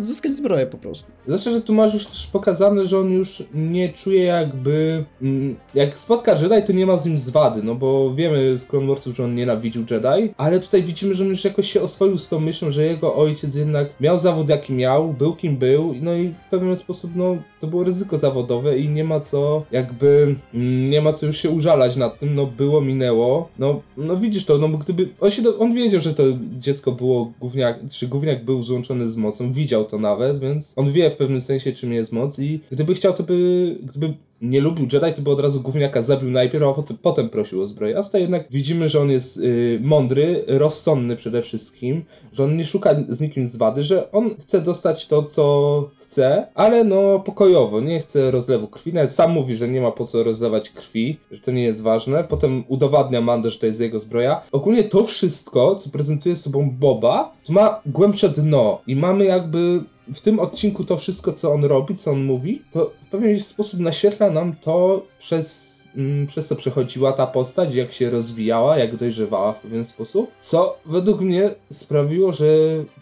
zyskać 0.02 0.36
zbroję 0.38 0.66
po 0.68 0.78
prostu. 0.78 1.12
Znaczy, 1.28 1.52
że 1.52 1.62
tu 1.62 1.74
masz 1.74 1.94
już 1.94 2.06
też 2.06 2.28
pokazane, 2.28 2.86
że 2.86 3.00
on 3.00 3.12
już 3.12 3.44
nie 3.54 3.90
czuje 3.94 4.24
jakby... 4.24 5.04
mm, 5.22 5.56
Jak 5.76 6.00
spotka 6.00 6.32
Jedi, 6.42 6.68
to 6.68 6.74
nie 6.74 6.86
ma 6.86 6.98
z 6.98 7.06
nim 7.06 7.18
zwady, 7.18 7.64
no 7.64 7.76
bo 7.76 8.14
wiemy 8.14 8.58
z 8.58 8.66
Clone 8.66 8.88
Warsów, 8.88 9.16
że 9.16 9.24
on 9.24 9.36
nienawidził 9.36 9.82
Jedi, 9.92 10.34
ale 10.38 10.60
tutaj 10.60 10.84
widzimy, 10.84 11.14
że 11.14 11.24
on 11.24 11.30
już 11.30 11.44
jakoś 11.44 11.72
się 11.72 11.82
oswoił 11.82 12.18
z 12.18 12.28
tą 12.28 12.40
myślą, 12.40 12.72
że 12.72 12.84
jego 12.86 13.16
ojciec 13.16 13.56
jednak 13.56 13.90
miał 14.02 14.18
zawód 14.18 14.50
jaki 14.50 14.74
miał, 14.74 15.14
był 15.14 15.36
kim 15.36 15.58
był, 15.58 15.96
no 16.02 16.14
i 16.16 16.28
w 16.30 16.50
pewien 16.52 16.76
sposób, 16.76 17.12
no, 17.16 17.38
to 17.60 17.68
było 17.68 17.84
ryzyko 17.84 18.18
zawodowe 18.18 18.78
i 18.78 18.90
nie 18.90 19.04
ma 19.04 19.20
co 19.20 19.64
jakby... 19.72 20.36
mm, 20.54 20.90
Nie 20.90 21.02
ma 21.02 21.14
co 21.14 21.26
już 21.26 21.38
się 21.38 21.50
użalać 21.50 21.96
nad 21.96 22.20
tym, 22.20 22.36
no 22.36 22.46
było, 22.46 22.82
minęło, 22.82 23.50
no, 23.60 23.82
no 23.98 24.18
widzisz 24.18 24.46
to, 24.46 24.58
no 24.58 24.70
bo 24.70 24.78
gdyby... 24.78 25.10
On, 25.22 25.32
się 25.32 25.42
do, 25.42 25.58
on 25.60 25.74
wiedział, 25.74 26.02
że 26.02 26.14
to 26.14 26.24
dziecko 26.60 26.92
było 26.92 27.32
gówniak, 27.40 27.80
czy 27.90 28.08
gówniak 28.08 28.46
był 28.46 28.64
złączony 28.64 29.08
z 29.08 29.18
mocą, 29.18 29.52
widział 29.52 29.83
to 29.84 29.98
nawet, 29.98 30.40
więc 30.40 30.74
on 30.78 30.92
wie 30.92 31.12
w 31.12 31.16
pewnym 31.16 31.42
sensie, 31.42 31.74
czym 31.74 31.94
jest 31.94 32.12
moc 32.12 32.40
i 32.40 32.60
gdyby 32.72 32.96
chciał, 32.96 33.14
to 33.14 33.24
by, 33.24 33.78
gdyby 33.84 34.14
nie 34.44 34.62
lubił 34.62 34.88
Jedi, 34.94 35.14
to 35.16 35.22
by 35.22 35.32
od 35.32 35.40
razu 35.40 35.62
gówniaka 35.62 36.02
zabił 36.02 36.32
najpierw, 36.32 36.64
a 36.64 36.74
potem, 36.74 36.98
potem 37.02 37.30
prosił 37.30 37.62
o 37.62 37.66
zbroję. 37.66 37.98
A 37.98 38.04
tutaj 38.04 38.22
jednak 38.22 38.46
widzimy, 38.52 38.90
że 38.90 39.02
on 39.02 39.12
jest 39.12 39.38
y, 39.38 39.80
mądry, 39.84 40.44
rozsądny 40.48 41.16
przede 41.16 41.42
wszystkim, 41.42 42.04
że 42.34 42.44
on 42.44 42.58
nie 42.58 42.66
szuka 42.66 42.96
z 43.10 43.22
nikim 43.22 43.46
zwady, 43.46 43.84
że 43.84 44.12
on 44.12 44.36
chce 44.40 44.62
dostać 44.62 45.08
to, 45.08 45.24
co 45.24 45.90
chce, 46.00 46.48
ale 46.56 46.84
no 46.84 47.20
pokojowo, 47.20 47.82
nie 47.82 48.00
chce 48.00 48.32
rozlewu 48.32 48.68
krwi. 48.68 48.94
Nawet 48.94 49.12
sam 49.12 49.32
mówi, 49.32 49.56
że 49.56 49.68
nie 49.68 49.82
ma 49.82 49.92
po 49.92 50.06
co 50.06 50.24
rozlewać 50.24 50.70
krwi, 50.70 51.18
że 51.32 51.42
to 51.42 51.52
nie 51.52 51.64
jest 51.64 51.82
ważne. 51.82 52.24
Potem 52.24 52.64
udowadnia 52.68 53.22
Mando, 53.22 53.50
że 53.50 53.60
to 53.60 53.66
jest 53.66 53.82
jego 53.82 54.00
zbroja. 54.00 54.42
Ogólnie 54.52 54.84
to 54.84 55.04
wszystko, 55.04 55.76
co 55.76 55.90
prezentuje 55.90 56.36
sobą 56.36 56.70
Boba, 56.80 57.34
to 57.44 57.54
ma 57.54 57.82
głębsze 57.86 58.30
dno 58.30 58.82
i 58.88 58.96
mamy 58.96 59.26
jakby 59.26 59.84
w 60.14 60.22
tym 60.22 60.40
odcinku 60.40 60.84
to 60.84 60.98
wszystko, 60.98 61.34
co 61.34 61.54
on 61.54 61.66
robi, 61.66 61.96
co 61.96 62.12
on 62.12 62.24
mówi, 62.24 62.62
to 62.72 62.92
w 63.06 63.08
pewien 63.08 63.40
sposób 63.40 63.80
naświetla 63.80 64.30
nam 64.30 64.56
to 64.56 65.06
przez, 65.20 65.74
mm, 65.96 66.28
przez 66.28 66.48
co 66.48 66.56
przechodziła 66.56 67.14
ta 67.14 67.28
postać, 67.28 67.76
jak 67.76 67.92
się 67.92 68.10
rozwijała, 68.10 68.78
jak 68.78 68.96
dojrzewała 68.96 69.54
w 69.54 69.60
pewien 69.60 69.86
sposób, 69.86 70.32
co 70.40 70.78
według 70.86 71.22
mnie 71.22 71.50
sprawiło, 71.70 72.32
że 72.32 72.46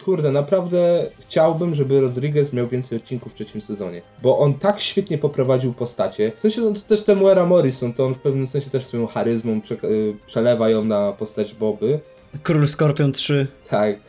kurde, 0.05 0.31
naprawdę 0.31 1.10
chciałbym, 1.20 1.74
żeby 1.74 2.01
Rodriguez 2.01 2.53
miał 2.53 2.67
więcej 2.67 2.98
odcinków 2.98 3.31
w 3.31 3.36
trzecim 3.36 3.62
sezonie, 3.62 4.01
bo 4.24 4.39
on 4.39 4.53
tak 4.53 4.81
świetnie 4.81 5.17
poprowadził 5.17 5.74
postacie, 5.74 6.31
w 6.38 6.41
sensie 6.41 6.62
no, 6.62 6.74
to 6.74 6.79
też 6.79 7.03
Temuera 7.03 7.46
Morrison, 7.46 7.93
to 7.93 8.05
on 8.05 8.13
w 8.13 8.20
pewnym 8.20 8.48
sensie 8.48 8.70
też 8.70 8.86
swoją 8.86 9.08
charyzmą 9.08 9.62
prze, 9.62 9.75
y, 9.75 10.15
przelewa 10.25 10.70
ją 10.70 10.84
na 10.84 11.12
postać 11.12 11.53
Boby, 11.53 12.00
Król 12.43 12.67
Skorpion 12.67 13.12
3. 13.12 13.48
tak, 13.70 14.00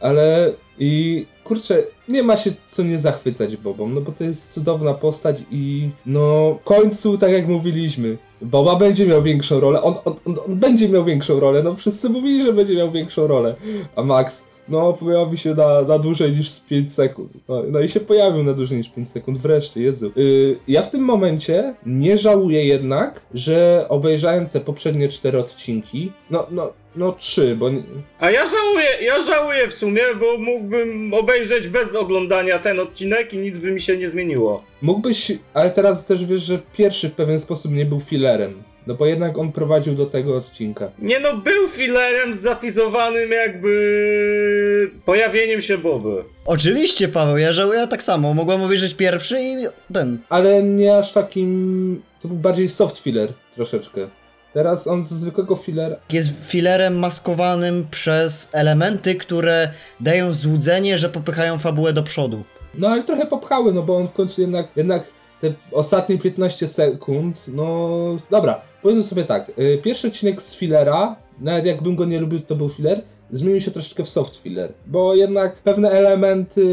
ale 0.00 0.52
i 0.78 1.26
kurczę, 1.44 1.82
nie 2.12 2.22
ma 2.22 2.36
się 2.36 2.50
co 2.66 2.82
nie 2.82 2.98
zachwycać 2.98 3.56
Bobą, 3.56 3.88
no 3.88 4.00
bo 4.00 4.12
to 4.12 4.24
jest 4.24 4.52
cudowna 4.52 4.94
postać 4.94 5.36
i 5.50 5.90
no 6.06 6.56
w 6.60 6.64
końcu, 6.64 7.18
tak 7.18 7.32
jak 7.32 7.48
mówiliśmy, 7.48 8.18
Boba 8.42 8.76
będzie 8.76 9.06
miał 9.06 9.22
większą 9.22 9.60
rolę, 9.60 9.82
on, 9.82 9.94
on, 10.04 10.14
on, 10.24 10.36
on 10.46 10.56
będzie 10.56 10.88
miał 10.88 11.04
większą 11.04 11.40
rolę, 11.40 11.62
no 11.62 11.74
wszyscy 11.74 12.08
mówili, 12.08 12.42
że 12.42 12.52
będzie 12.52 12.76
miał 12.76 12.90
większą 12.90 13.26
rolę, 13.26 13.54
a 13.96 14.02
Max, 14.02 14.44
no 14.68 14.92
pojawi 14.92 15.38
się 15.38 15.54
na, 15.54 15.82
na 15.82 15.98
dłużej 15.98 16.32
niż 16.32 16.50
z 16.50 16.60
5 16.60 16.92
sekund, 16.92 17.32
no, 17.48 17.62
no 17.68 17.80
i 17.80 17.88
się 17.88 18.00
pojawił 18.00 18.44
na 18.44 18.52
dłużej 18.52 18.78
niż 18.78 18.88
5 18.88 19.08
sekund, 19.08 19.38
wreszcie, 19.38 19.82
Jezu. 19.82 20.12
Yy, 20.16 20.58
ja 20.68 20.82
w 20.82 20.90
tym 20.90 21.00
momencie 21.00 21.74
nie 21.86 22.18
żałuję 22.18 22.64
jednak, 22.64 23.22
że 23.34 23.86
obejrzałem 23.88 24.48
te 24.48 24.60
poprzednie 24.60 25.08
cztery 25.08 25.38
odcinki, 25.38 26.12
no, 26.30 26.46
no, 26.50 26.72
no 26.96 27.12
trzy, 27.12 27.56
bo 27.56 27.70
A 28.18 28.30
ja 28.30 28.46
żałuję, 28.46 28.88
ja 29.00 29.22
żałuję 29.22 29.68
w 29.68 29.74
sumie, 29.74 30.02
bo 30.20 30.38
mógłbym 30.38 31.14
obejrzeć 31.14 31.68
bez 31.68 31.94
oglądania 31.94 32.58
ten 32.58 32.80
odcinek 32.80 33.32
i 33.32 33.38
nic 33.38 33.58
by 33.58 33.70
mi 33.70 33.80
się 33.80 33.96
nie 33.96 34.10
zmieniło. 34.10 34.64
Mógłbyś, 34.82 35.32
ale 35.54 35.70
teraz 35.70 36.06
też 36.06 36.24
wiesz, 36.24 36.42
że 36.42 36.58
pierwszy 36.76 37.08
w 37.08 37.12
pewien 37.12 37.38
sposób 37.38 37.72
nie 37.72 37.84
był 37.84 38.00
filerem. 38.00 38.62
No 38.86 38.94
bo 38.94 39.06
jednak 39.06 39.38
on 39.38 39.52
prowadził 39.52 39.94
do 39.94 40.06
tego 40.06 40.36
odcinka. 40.36 40.90
Nie 40.98 41.20
no, 41.20 41.36
był 41.36 41.68
filerem 41.68 42.38
zatizowanym 42.38 43.32
jakby 43.32 44.90
pojawieniem 45.04 45.60
się 45.60 45.78
Boby. 45.78 46.24
Oczywiście, 46.46 47.08
Paweł, 47.08 47.36
ja 47.36 47.52
żałuję 47.52 47.86
tak 47.86 48.02
samo. 48.02 48.34
Mogłem 48.34 48.62
obejrzeć 48.62 48.94
pierwszy 48.94 49.36
i 49.40 49.54
ten. 49.94 50.18
Ale 50.28 50.62
nie 50.62 50.96
aż 50.96 51.12
takim. 51.12 52.02
To 52.20 52.28
był 52.28 52.36
bardziej 52.36 52.68
soft 52.68 52.98
filler 52.98 53.32
troszeczkę. 53.54 54.08
Teraz 54.54 54.86
on 54.86 55.02
ze 55.02 55.14
zwykłego 55.14 55.56
filler. 55.56 55.98
Jest 56.12 56.32
filerem 56.46 56.98
maskowanym 56.98 57.86
przez 57.90 58.48
elementy, 58.52 59.14
które 59.14 59.68
dają 60.00 60.32
złudzenie, 60.32 60.98
że 60.98 61.08
popychają 61.08 61.58
fabułę 61.58 61.92
do 61.92 62.02
przodu. 62.02 62.42
No 62.74 62.88
ale 62.88 63.02
trochę 63.02 63.26
popchały, 63.26 63.72
no 63.72 63.82
bo 63.82 63.96
on 63.96 64.08
w 64.08 64.12
końcu 64.12 64.40
jednak. 64.40 64.68
jednak 64.76 65.04
te 65.40 65.54
ostatnie 65.72 66.18
15 66.18 66.68
sekund, 66.68 67.44
no. 67.48 67.88
Dobra, 68.30 68.60
powiedzmy 68.82 69.02
sobie 69.02 69.24
tak. 69.24 69.52
y, 69.58 69.80
Pierwszy 69.84 70.08
odcinek 70.08 70.42
z 70.42 70.56
fillera, 70.56 71.16
nawet 71.40 71.66
jakbym 71.66 71.96
go 71.96 72.04
nie 72.04 72.20
lubił, 72.20 72.40
to 72.40 72.54
był 72.54 72.68
filler. 72.68 73.02
Zmienił 73.30 73.60
się 73.60 73.70
troszeczkę 73.70 74.04
w 74.04 74.08
soft 74.08 74.36
filler, 74.36 74.72
bo 74.86 75.14
jednak 75.14 75.62
pewne 75.62 75.90
elementy 75.90 76.64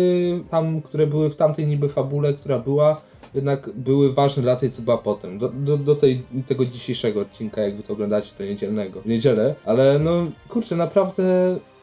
tam, 0.52 0.82
które 0.82 1.08
były 1.08 1.30
w 1.30 1.36
tamtej 1.36 1.68
niby 1.68 1.90
fabule, 1.90 2.34
która 2.34 2.60
była, 2.60 3.02
jednak 3.34 3.70
były 3.76 4.14
ważne 4.14 4.44
dla 4.44 4.56
tej, 4.56 4.72
co 4.72 4.82
była 4.82 4.98
potem. 4.98 5.40
Do, 5.40 5.50
do, 5.50 5.78
do 5.78 5.96
tej, 5.96 6.24
tego 6.48 6.66
dzisiejszego 6.66 7.22
odcinka, 7.22 7.62
jak 7.62 7.76
wy 7.76 7.84
to 7.84 7.94
oglądacie, 7.94 8.32
to 8.38 8.44
niedzielnego, 8.44 9.02
w 9.02 9.06
niedzielę. 9.06 9.56
Ale 9.66 10.00
no, 10.00 10.28
kurczę, 10.50 10.76
naprawdę 10.76 11.24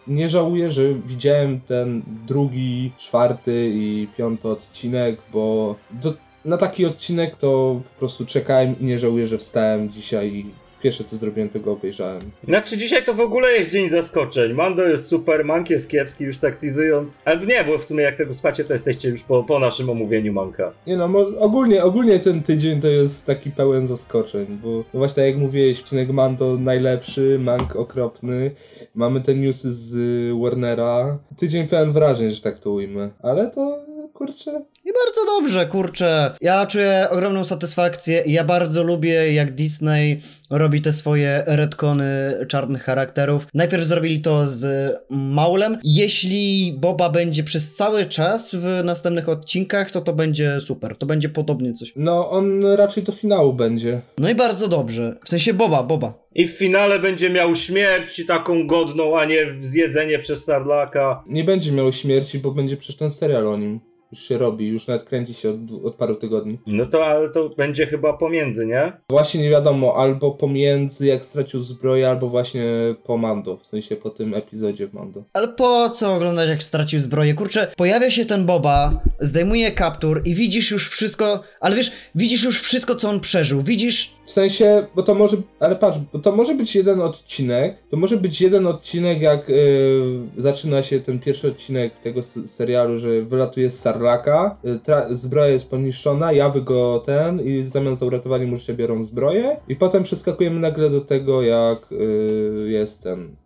nie 0.07 0.29
żałuję, 0.29 0.71
że 0.71 0.95
widziałem 0.95 1.61
ten 1.61 2.03
drugi, 2.27 2.93
czwarty 2.99 3.71
i 3.75 4.09
piąty 4.17 4.49
odcinek, 4.49 5.19
bo 5.33 5.77
do, 5.91 6.15
na 6.45 6.57
taki 6.57 6.87
odcinek 6.87 7.37
to 7.37 7.81
po 7.95 7.99
prostu 7.99 8.27
czekałem 8.27 8.81
i 8.81 8.85
nie 8.85 8.99
żałuję, 8.99 9.27
że 9.27 9.39
wstałem 9.39 9.91
dzisiaj 9.91 10.47
pierwsze 10.87 11.05
co 11.05 11.17
zrobiłem, 11.17 11.49
tego 11.49 11.73
obejrzałem. 11.73 12.23
Znaczy 12.45 12.79
dzisiaj 12.79 13.05
to 13.05 13.15
w 13.15 13.21
ogóle 13.21 13.53
jest 13.53 13.71
dzień 13.71 13.91
zaskoczeń. 13.91 14.53
Mando 14.53 14.83
jest 14.83 15.07
super, 15.07 15.45
Mank 15.45 15.71
jest 15.71 15.91
kiepski, 15.91 16.25
już 16.25 16.39
tak 16.39 16.57
teasując. 16.57 17.19
Albo 17.25 17.45
nie, 17.45 17.65
bo 17.65 17.79
w 17.79 17.85
sumie 17.85 18.03
jak 18.03 18.17
tego 18.17 18.35
spacie, 18.35 18.65
to 18.65 18.73
jesteście 18.73 19.09
już 19.09 19.23
po, 19.23 19.45
po 19.45 19.59
naszym 19.59 19.91
omówieniu 19.91 20.33
Manka. 20.33 20.73
Nie 20.87 20.97
no, 20.97 21.09
ogólnie, 21.39 21.85
ogólnie 21.85 22.19
ten 22.19 22.43
tydzień 22.43 22.81
to 22.81 22.89
jest 22.89 23.27
taki 23.27 23.51
pełen 23.51 23.87
zaskoczeń, 23.87 24.47
bo 24.63 24.69
no 24.69 24.99
właśnie 24.99 25.15
tak 25.15 25.25
jak 25.25 25.37
mówiłeś, 25.37 25.81
odcinek 25.81 26.11
Mando 26.11 26.59
najlepszy, 26.59 27.39
Mank 27.41 27.77
okropny, 27.77 28.51
mamy 28.95 29.21
te 29.21 29.35
newsy 29.35 29.73
z 29.73 29.97
Warnera. 30.43 31.19
Tydzień 31.37 31.69
pełen 31.69 31.93
wrażeń, 31.93 32.31
że 32.31 32.41
tak 32.41 32.59
to 32.59 32.71
ujmę, 32.71 33.11
ale 33.23 33.51
to 33.51 33.79
kurczę. 34.15 34.63
I 34.87 34.93
bardzo 35.05 35.25
dobrze, 35.25 35.67
kurczę. 35.67 36.31
Ja 36.41 36.67
czuję 36.67 37.07
ogromną 37.11 37.45
satysfakcję 37.45 38.23
i 38.27 38.33
ja 38.33 38.45
bardzo 38.45 38.85
lubię, 38.85 39.33
jak 39.33 39.55
Disney 39.55 40.21
robi 40.51 40.83
te 40.83 40.93
swoje 40.93 41.45
retcony 41.47 42.35
czarnych 42.49 42.83
charakterów. 42.83 43.47
Najpierw 43.55 43.85
zrobili 43.85 44.21
to 44.21 44.49
z 44.49 44.93
Maulem. 45.11 45.79
Jeśli 45.85 46.75
Boba 46.79 47.11
będzie 47.11 47.45
przez 47.45 47.77
cały 47.77 48.07
czas 48.07 48.55
w 48.55 48.85
następnych 48.85 49.29
odcinkach, 49.29 49.91
to 49.91 50.01
to 50.01 50.13
będzie 50.13 50.61
super. 50.61 50.97
To 50.97 51.07
będzie 51.07 51.29
podobnie 51.29 51.73
coś. 51.73 51.93
No, 51.97 52.31
on 52.31 52.65
raczej 52.67 53.03
do 53.03 53.13
finału 53.13 53.53
będzie. 53.53 54.01
No 54.19 54.31
i 54.31 54.35
bardzo 54.35 54.69
dobrze. 54.69 55.17
W 55.25 55.29
sensie 55.29 55.55
Boba, 55.55 55.83
Boba. 55.83 56.27
I 56.35 56.49
w 56.49 56.59
finale 56.59 56.99
będzie 56.99 57.31
miał 57.31 57.55
śmierć 57.55 58.27
taką 58.27 58.67
godną, 58.67 59.19
a 59.19 59.25
nie 59.25 59.47
zjedzenie 59.61 60.19
przez 60.19 60.39
Starlaka. 60.43 61.23
Nie 61.27 61.45
będzie 61.45 61.73
miał 61.73 61.93
śmierci, 61.93 62.39
bo 62.39 62.51
będzie 62.51 62.77
przecież 62.77 62.97
ten 62.97 63.11
serial 63.11 63.49
o 63.49 63.57
nim. 63.57 63.81
Już 64.13 64.21
się 64.21 64.39
robi, 64.39 64.67
już 64.67 64.87
nawet 64.87 65.03
kręci 65.03 65.35
się 65.35 65.51
od, 65.51 65.85
od 65.85 65.95
paru 65.95 66.15
tygodni. 66.15 66.59
No 66.67 66.87
to, 66.87 67.07
ale 67.07 67.31
to 67.31 67.49
będzie 67.49 67.87
chyba 67.87 68.13
pomiędzy, 68.13 68.67
nie? 68.67 68.93
Właśnie 69.11 69.43
nie 69.43 69.51
wiadomo, 69.51 69.97
albo 69.97 70.31
pomiędzy 70.31 71.07
jak 71.07 71.25
stracił 71.25 71.61
zbroję, 71.61 72.09
albo 72.09 72.29
właśnie 72.29 72.65
po 73.05 73.17
Mando, 73.19 73.57
w 73.57 73.67
sensie 73.67 73.97
po 73.97 74.11
tym 74.11 74.35
epizodzie 74.35 74.89
w 74.89 74.95
Mando. 74.95 75.23
Ale 75.33 75.49
po 75.49 75.91
co 75.91 76.15
oglądać, 76.15 76.49
jak 76.49 76.63
stracił 76.63 77.01
zbroję? 77.01 77.35
Kurczę, 77.35 77.73
pojawia 77.77 78.11
się 78.11 78.25
ten 78.25 78.47
Boba, 78.47 79.01
zdejmuje 79.21 79.71
kaptur 79.71 80.23
i 80.25 80.35
widzisz 80.35 80.71
już 80.71 80.89
wszystko, 80.91 81.41
ale 81.61 81.77
wiesz, 81.77 81.93
widzisz 82.15 82.45
już 82.45 82.61
wszystko, 82.63 82.95
co 82.95 83.09
on 83.09 83.21
przeżył. 83.21 83.63
Widzisz 83.63 84.16
W 84.27 84.31
sensie, 84.31 84.87
bo 84.95 85.03
to 85.03 85.15
może, 85.15 85.37
ale 85.61 85.77
patrz, 85.77 85.99
bo 86.13 86.19
to 86.19 86.33
może 86.33 86.55
być 86.55 86.77
jeden 86.77 87.01
odcinek, 87.01 87.77
to 87.91 87.97
może 87.97 88.17
być 88.17 88.41
jeden 88.41 88.67
odcinek, 88.67 89.21
jak 89.21 89.49
yy, 89.49 90.21
zaczyna 90.37 90.83
się 90.83 91.01
ten 91.01 91.19
pierwszy 91.19 91.49
odcinek 91.49 91.99
tego 91.99 92.23
serialu, 92.23 92.99
że 92.99 93.23
wylatuje 93.23 93.71
z 93.71 93.79
Sarlaka, 93.79 94.57
yy, 94.65 95.15
zbroja 95.15 95.49
jest 95.49 95.71
poniszczona, 95.71 96.33
jawy 96.33 96.63
go 96.63 97.03
ten 97.07 97.41
i 97.41 97.65
zamiast 97.65 98.01
za 98.01 98.07
uratowanie 98.07 98.47
mu 98.47 98.57
biorą 98.75 99.03
zbroję 99.03 99.57
i 99.69 99.77
potem 99.77 100.03
przeskakujemy 100.03 100.61
nagle 100.61 100.91
do 100.91 101.01
tego, 101.01 101.43
jak 101.43 101.87
yy, 101.91 102.69
jest 102.71 103.03
ten, 103.03 103.37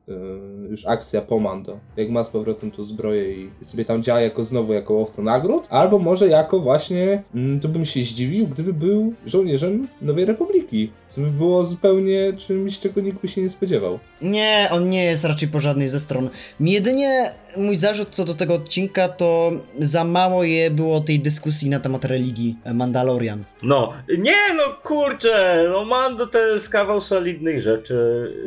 już 0.71 0.87
akcja 0.87 1.23
po 1.23 1.40
Mando, 1.40 1.79
jak 1.97 2.11
ma 2.11 2.25
z 2.25 2.31
powrotem 2.31 2.71
tą 2.71 2.83
zbroję 2.83 3.35
i, 3.35 3.50
sobie 3.62 3.85
tam 3.85 4.02
działa 4.02 4.21
jako 4.21 4.45
znowu 4.45 4.73
jako 4.73 4.95
łowca 4.95 5.23
nagród, 5.23 5.67
albo 5.71 5.99
może 5.99 6.29
jako 6.29 6.61
właśnie, 6.61 7.23
mm, 7.35 7.61
to 7.61 7.69
bym 7.69 7.85
się 7.85 8.00
zdziwił, 8.00 8.47
gdyby 8.47 8.73
był 8.73 9.14
żołnierzem 9.26 9.88
Nowej 10.02 10.25
Republiki, 10.25 10.90
co 11.07 11.21
by 11.21 11.26
było 11.26 11.64
zupełnie 11.64 12.33
czymś, 12.33 12.79
czego 12.79 13.00
nikt 13.00 13.21
by 13.23 13.29
się 13.29 13.43
nie 13.43 13.50
spodziewał. 13.50 13.99
Nie, 14.23 14.69
on 14.73 14.90
nie 14.90 15.05
jest 15.05 15.25
raczej 15.25 15.49
po 15.49 15.61
żadnej 15.61 15.88
ze 15.88 16.00
stron. 16.00 16.31
Jedynie 16.61 17.31
mój 17.57 17.76
zarzut 17.76 18.09
co 18.11 18.25
do 18.25 18.35
tego 18.35 18.55
odcinka 18.55 19.09
to 19.09 19.52
za 19.81 20.05
mało 20.05 20.45
je 20.45 20.71
było 20.71 21.00
tej 21.00 21.21
dyskusji 21.21 21.71
na 21.71 21.81
temat 21.81 22.05
religii 22.05 22.57
e, 22.64 22.75
Mandalorian. 22.75 23.45
No, 23.62 23.93
nie 24.19 24.55
no 24.57 24.62
kurczę, 24.83 25.67
no 25.73 25.85
Mando 25.85 26.26
to 26.26 26.38
jest 26.38 26.71
kawał 26.71 27.00
solidnych 27.00 27.61
rzeczy, 27.61 27.97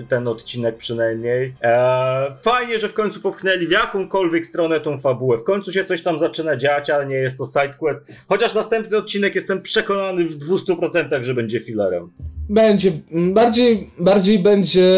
ten 0.09 0.27
odcinek 0.27 0.77
przynajmniej. 0.77 1.52
Eee, 1.61 2.31
fajnie, 2.41 2.79
że 2.79 2.89
w 2.89 2.93
końcu 2.93 3.21
popchnęli 3.21 3.67
w 3.67 3.71
jakąkolwiek 3.71 4.45
stronę 4.45 4.79
tą 4.79 4.99
fabułę. 4.99 5.37
W 5.37 5.43
końcu 5.43 5.73
się 5.73 5.85
coś 5.85 6.03
tam 6.03 6.19
zaczyna 6.19 6.55
dziać, 6.55 6.89
ale 6.89 7.05
nie 7.05 7.15
jest 7.15 7.37
to 7.37 7.45
sidequest. 7.45 7.99
Chociaż 8.27 8.53
następny 8.53 8.97
odcinek 8.97 9.35
jestem 9.35 9.61
przekonany 9.61 10.25
w 10.25 10.37
200%, 10.37 11.23
że 11.23 11.33
będzie 11.33 11.59
filerem. 11.59 12.11
Będzie, 12.49 12.91
bardziej, 13.11 13.89
bardziej 13.99 14.39
będzie, 14.39 14.89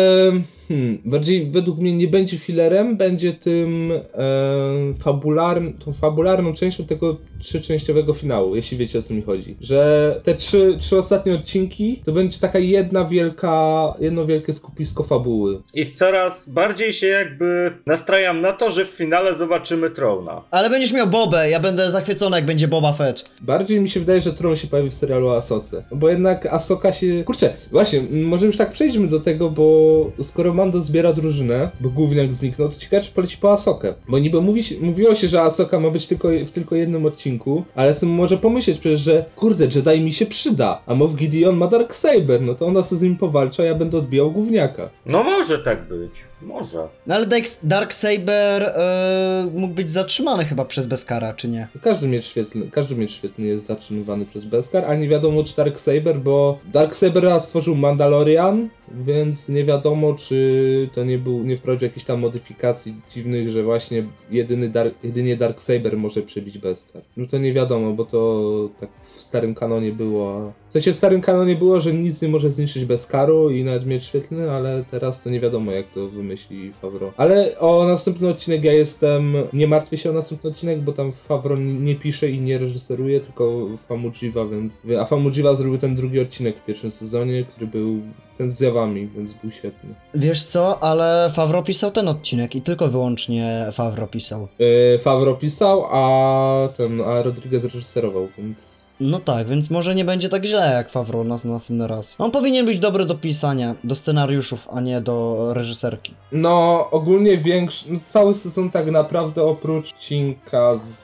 hmm, 0.67 1.01
bardziej 1.05 1.45
według 1.45 1.79
mnie 1.79 1.93
nie 1.93 2.07
będzie 2.07 2.37
filerem, 2.37 2.97
będzie 2.97 3.33
tym 3.33 3.91
e, 3.91 4.93
fabularn, 4.99 5.73
tą 5.73 5.93
fabularną 5.93 6.53
częścią 6.53 6.85
tego 6.85 7.17
trzyczęściowego 7.39 8.13
finału, 8.13 8.55
jeśli 8.55 8.77
wiecie 8.77 8.99
o 8.99 9.01
co 9.01 9.13
mi 9.13 9.21
chodzi. 9.21 9.55
Że 9.61 10.19
te 10.23 10.35
trzy, 10.35 10.75
trzy 10.79 10.97
ostatnie 10.97 11.33
odcinki 11.33 12.01
to 12.05 12.11
będzie 12.11 12.39
taka 12.39 12.59
jedna 12.59 13.05
wielka, 13.05 13.93
jedno 13.99 14.25
wielkie 14.25 14.53
skupisko 14.53 15.03
fabuły. 15.03 15.61
I 15.73 15.89
coraz 15.91 16.49
bardziej 16.49 16.93
się 16.93 17.07
jakby 17.07 17.71
nastrajam 17.85 18.41
na 18.41 18.53
to, 18.53 18.71
że 18.71 18.85
w 18.85 18.89
finale 18.89 19.35
zobaczymy 19.35 19.89
Trona. 19.89 20.41
Ale 20.51 20.69
będziesz 20.69 20.93
miał 20.93 21.07
Bobę, 21.07 21.49
ja 21.49 21.59
będę 21.59 21.91
zachwycony, 21.91 22.35
jak 22.35 22.45
będzie 22.45 22.67
Boba 22.67 22.93
Fett. 22.93 23.29
Bardziej 23.41 23.81
mi 23.81 23.89
się 23.89 23.99
wydaje, 23.99 24.21
że 24.21 24.33
Tron 24.33 24.55
się 24.55 24.67
pojawi 24.67 24.89
w 24.89 24.93
serialu 24.93 25.27
o 25.27 25.37
Asoce. 25.37 25.83
Bo 25.91 26.09
jednak 26.09 26.45
Asoka 26.45 26.93
się. 26.93 27.23
Kurczę, 27.23 27.53
właśnie, 27.71 28.01
może 28.11 28.45
już 28.45 28.57
tak 28.57 28.71
przejdźmy 28.71 29.07
do 29.07 29.19
tego, 29.19 29.49
bo 29.49 30.11
skoro 30.21 30.53
Mando 30.55 30.79
zbiera 30.79 31.13
drużynę, 31.13 31.71
bo 31.79 31.89
główniak 31.89 32.33
zniknął, 32.33 32.69
to 32.69 32.79
ciekawe, 32.79 33.03
czy 33.03 33.11
poleci 33.11 33.37
po 33.37 33.51
Asokę. 33.51 33.93
Bo 34.07 34.19
niby 34.19 34.41
mówi, 34.41 34.61
mówiło 34.81 35.15
się, 35.15 35.27
że 35.27 35.41
Asoka 35.41 35.79
ma 35.79 35.89
być 35.89 36.07
tylko 36.07 36.29
w 36.45 36.51
tylko 36.51 36.75
jednym 36.75 37.05
odcinku, 37.05 37.63
ale 37.75 37.93
sobie 37.93 38.11
może 38.11 38.37
pomyśleć 38.37 38.79
przecież, 38.79 38.99
że 38.99 39.25
kurde, 39.35 39.67
Jedi 39.75 40.01
mi 40.01 40.13
się 40.13 40.25
przyda, 40.25 40.81
a 40.85 40.95
Moff 40.95 41.15
Gideon 41.15 41.57
ma 41.57 41.67
Darksaber, 41.67 42.41
no 42.41 42.55
to 42.55 42.65
ona 42.65 42.83
sobie 42.83 42.99
z 42.99 43.03
nim 43.03 43.17
powalczy, 43.17 43.61
a 43.61 43.65
ja 43.65 43.75
będę 43.75 43.97
odbijał 43.97 44.31
główniaka. 44.31 44.89
No 45.05 45.23
może 45.23 45.59
tak 45.59 45.87
być, 45.87 46.11
może. 46.45 46.87
No 47.07 47.15
ale 47.15 47.27
Darksaber 47.63 48.63
e, 48.63 49.49
mógł 49.53 49.73
być 49.73 49.91
zatrzymany 49.91 50.45
chyba 50.45 50.65
przez 50.65 50.87
Beskara, 50.87 51.33
czy 51.33 51.47
nie? 51.47 51.67
Każdy 51.81 52.07
miecz 52.07 52.25
świetlny, 52.25 52.69
każdy 52.71 52.95
miecz 52.95 53.11
świetlny 53.11 53.47
jest 53.47 53.65
zatrzymywany 53.65 54.25
przez 54.25 54.45
Beskar, 54.45 54.85
a 54.85 54.95
nie 54.95 55.07
wiadomo 55.07 55.43
czy 55.43 55.55
Darksaber, 55.55 56.19
bo 56.19 56.59
Darksabera 56.73 57.39
stworzył 57.39 57.75
Mandalorian, 57.75 58.69
więc 58.91 59.49
nie 59.49 59.63
wiadomo 59.63 60.13
czy 60.13 60.89
to 60.93 61.03
nie 61.03 61.17
był, 61.17 61.43
nie 61.43 61.57
wprowadził 61.57 61.87
jakichś 61.87 62.05
tam 62.05 62.19
modyfikacji 62.19 62.95
dziwnych, 63.09 63.49
że 63.49 63.63
właśnie 63.63 64.03
jedyny 64.31 64.69
Dark, 64.69 64.95
jedynie 65.03 65.37
Darksaber 65.37 65.97
może 65.97 66.21
przebić 66.21 66.57
Beskar. 66.57 67.01
No 67.17 67.25
to 67.25 67.37
nie 67.37 67.53
wiadomo, 67.53 67.93
bo 67.93 68.05
to 68.05 68.69
tak 68.79 68.89
w 69.01 69.07
starym 69.07 69.55
kanonie 69.55 69.91
było, 69.91 70.53
w 70.69 70.73
sensie 70.73 70.93
w 70.93 70.95
starym 70.95 71.21
kanonie 71.21 71.55
było, 71.55 71.81
że 71.81 71.93
nic 71.93 72.21
nie 72.21 72.27
może 72.27 72.51
zniszczyć 72.51 72.85
Beskaru 72.85 73.49
i 73.49 73.63
nawet 73.63 73.85
miecz 73.85 74.03
świetlny, 74.03 74.51
ale 74.51 74.83
teraz 74.91 75.23
to 75.23 75.29
nie 75.29 75.39
wiadomo 75.39 75.71
jak 75.71 75.89
to 75.89 76.09
wymyśli 76.35 76.73
Favreau. 76.73 77.11
Ale 77.17 77.59
o 77.59 77.87
następny 77.87 78.27
odcinek 78.27 78.63
ja 78.63 78.73
jestem, 78.73 79.35
nie 79.53 79.67
martwię 79.67 79.97
się 79.97 80.09
o 80.09 80.13
następny 80.13 80.49
odcinek, 80.49 80.81
bo 80.81 80.93
tam 80.93 81.11
Favreau 81.11 81.59
nie, 81.59 81.95
pisze 81.95 82.29
i 82.29 82.41
nie 82.41 82.57
reżyseruje, 82.57 83.19
tylko 83.19 83.67
Famujiwa, 83.87 84.45
więc... 84.45 84.83
A 85.01 85.05
Famujiwa 85.05 85.55
zrobił 85.55 85.77
ten 85.77 85.95
drugi 85.95 86.19
odcinek 86.19 86.59
w 86.59 86.65
pierwszym 86.65 86.91
sezonie, 86.91 87.43
który 87.43 87.67
był 87.67 88.01
ten 88.37 88.51
z 88.51 88.57
zjawami, 88.57 89.07
więc 89.07 89.33
był 89.33 89.51
świetny. 89.51 89.95
Wiesz 90.13 90.43
co, 90.43 90.83
ale 90.83 91.31
Favro 91.33 91.63
pisał 91.63 91.91
ten 91.91 92.07
odcinek 92.07 92.55
i 92.55 92.61
tylko 92.61 92.87
wyłącznie 92.87 93.69
Favro 93.73 94.07
pisał. 94.07 94.47
Yy, 94.59 94.99
Favreau 94.99 95.37
pisał, 95.37 95.85
a 95.91 96.69
ten, 96.77 97.01
a 97.01 97.21
Rodriguez 97.21 97.63
reżyserował, 97.63 98.27
więc... 98.37 98.74
No 98.99 99.19
tak, 99.19 99.47
więc 99.47 99.69
może 99.69 99.95
nie 99.95 100.05
będzie 100.05 100.29
tak 100.29 100.45
źle 100.45 100.73
jak 100.73 100.89
Favro 100.89 101.23
nas 101.23 101.45
następny 101.45 101.87
raz. 101.87 102.15
On 102.19 102.31
powinien 102.31 102.65
być 102.65 102.79
dobry 102.79 103.05
do 103.05 103.15
pisania, 103.15 103.75
do 103.83 103.95
scenariuszów, 103.95 104.67
a 104.71 104.81
nie 104.81 105.01
do 105.01 105.47
reżyserki. 105.53 106.13
No, 106.31 106.87
ogólnie 106.91 107.37
większy, 107.37 107.93
no, 107.93 107.99
cały 108.03 108.33
sezon 108.33 108.71
tak 108.71 108.91
naprawdę 108.91 109.43
oprócz 109.43 109.93
odcinka 109.93 110.75
z 110.77 111.01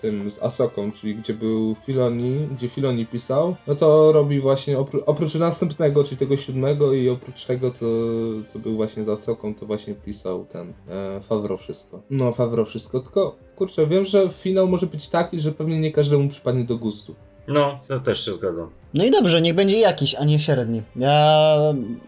tym, 0.00 0.30
z 0.30 0.42
Asoką, 0.42 0.92
czyli 0.92 1.14
gdzie 1.14 1.34
był 1.34 1.76
Filoni, 1.86 2.48
gdzie 2.56 2.68
Filoni 2.68 3.06
pisał, 3.06 3.56
no 3.66 3.74
to 3.74 4.12
robi 4.12 4.40
właśnie, 4.40 4.78
opró 4.78 5.00
oprócz 5.06 5.34
następnego, 5.34 6.04
czyli 6.04 6.16
tego 6.16 6.36
siódmego 6.36 6.92
i 6.92 7.08
oprócz 7.08 7.44
tego, 7.44 7.70
co, 7.70 7.86
co 8.46 8.58
był 8.58 8.76
właśnie 8.76 9.04
z 9.04 9.08
Asoką, 9.08 9.54
to 9.54 9.66
właśnie 9.66 9.94
pisał 9.94 10.44
ten 10.44 10.72
e, 10.88 11.20
Favreau 11.20 11.58
wszystko. 11.58 12.02
No, 12.10 12.32
Favreau 12.32 12.66
wszystko, 12.66 13.00
tylko 13.00 13.45
kurczę, 13.56 13.86
wiem, 13.86 14.04
że 14.04 14.28
finał 14.30 14.68
może 14.68 14.86
być 14.86 15.08
taki, 15.08 15.40
że 15.40 15.52
pewnie 15.52 15.80
nie 15.80 15.92
każdemu 15.92 16.28
przypadnie 16.28 16.64
do 16.64 16.76
gustu. 16.76 17.14
No, 17.48 17.78
to 17.88 18.00
też 18.00 18.24
się 18.24 18.32
zgadzam. 18.32 18.70
No 18.94 19.04
i 19.04 19.10
dobrze, 19.10 19.40
niech 19.40 19.54
będzie 19.54 19.78
jakiś, 19.78 20.14
a 20.14 20.24
nie 20.24 20.38
średni. 20.38 20.82
Ja 20.96 21.36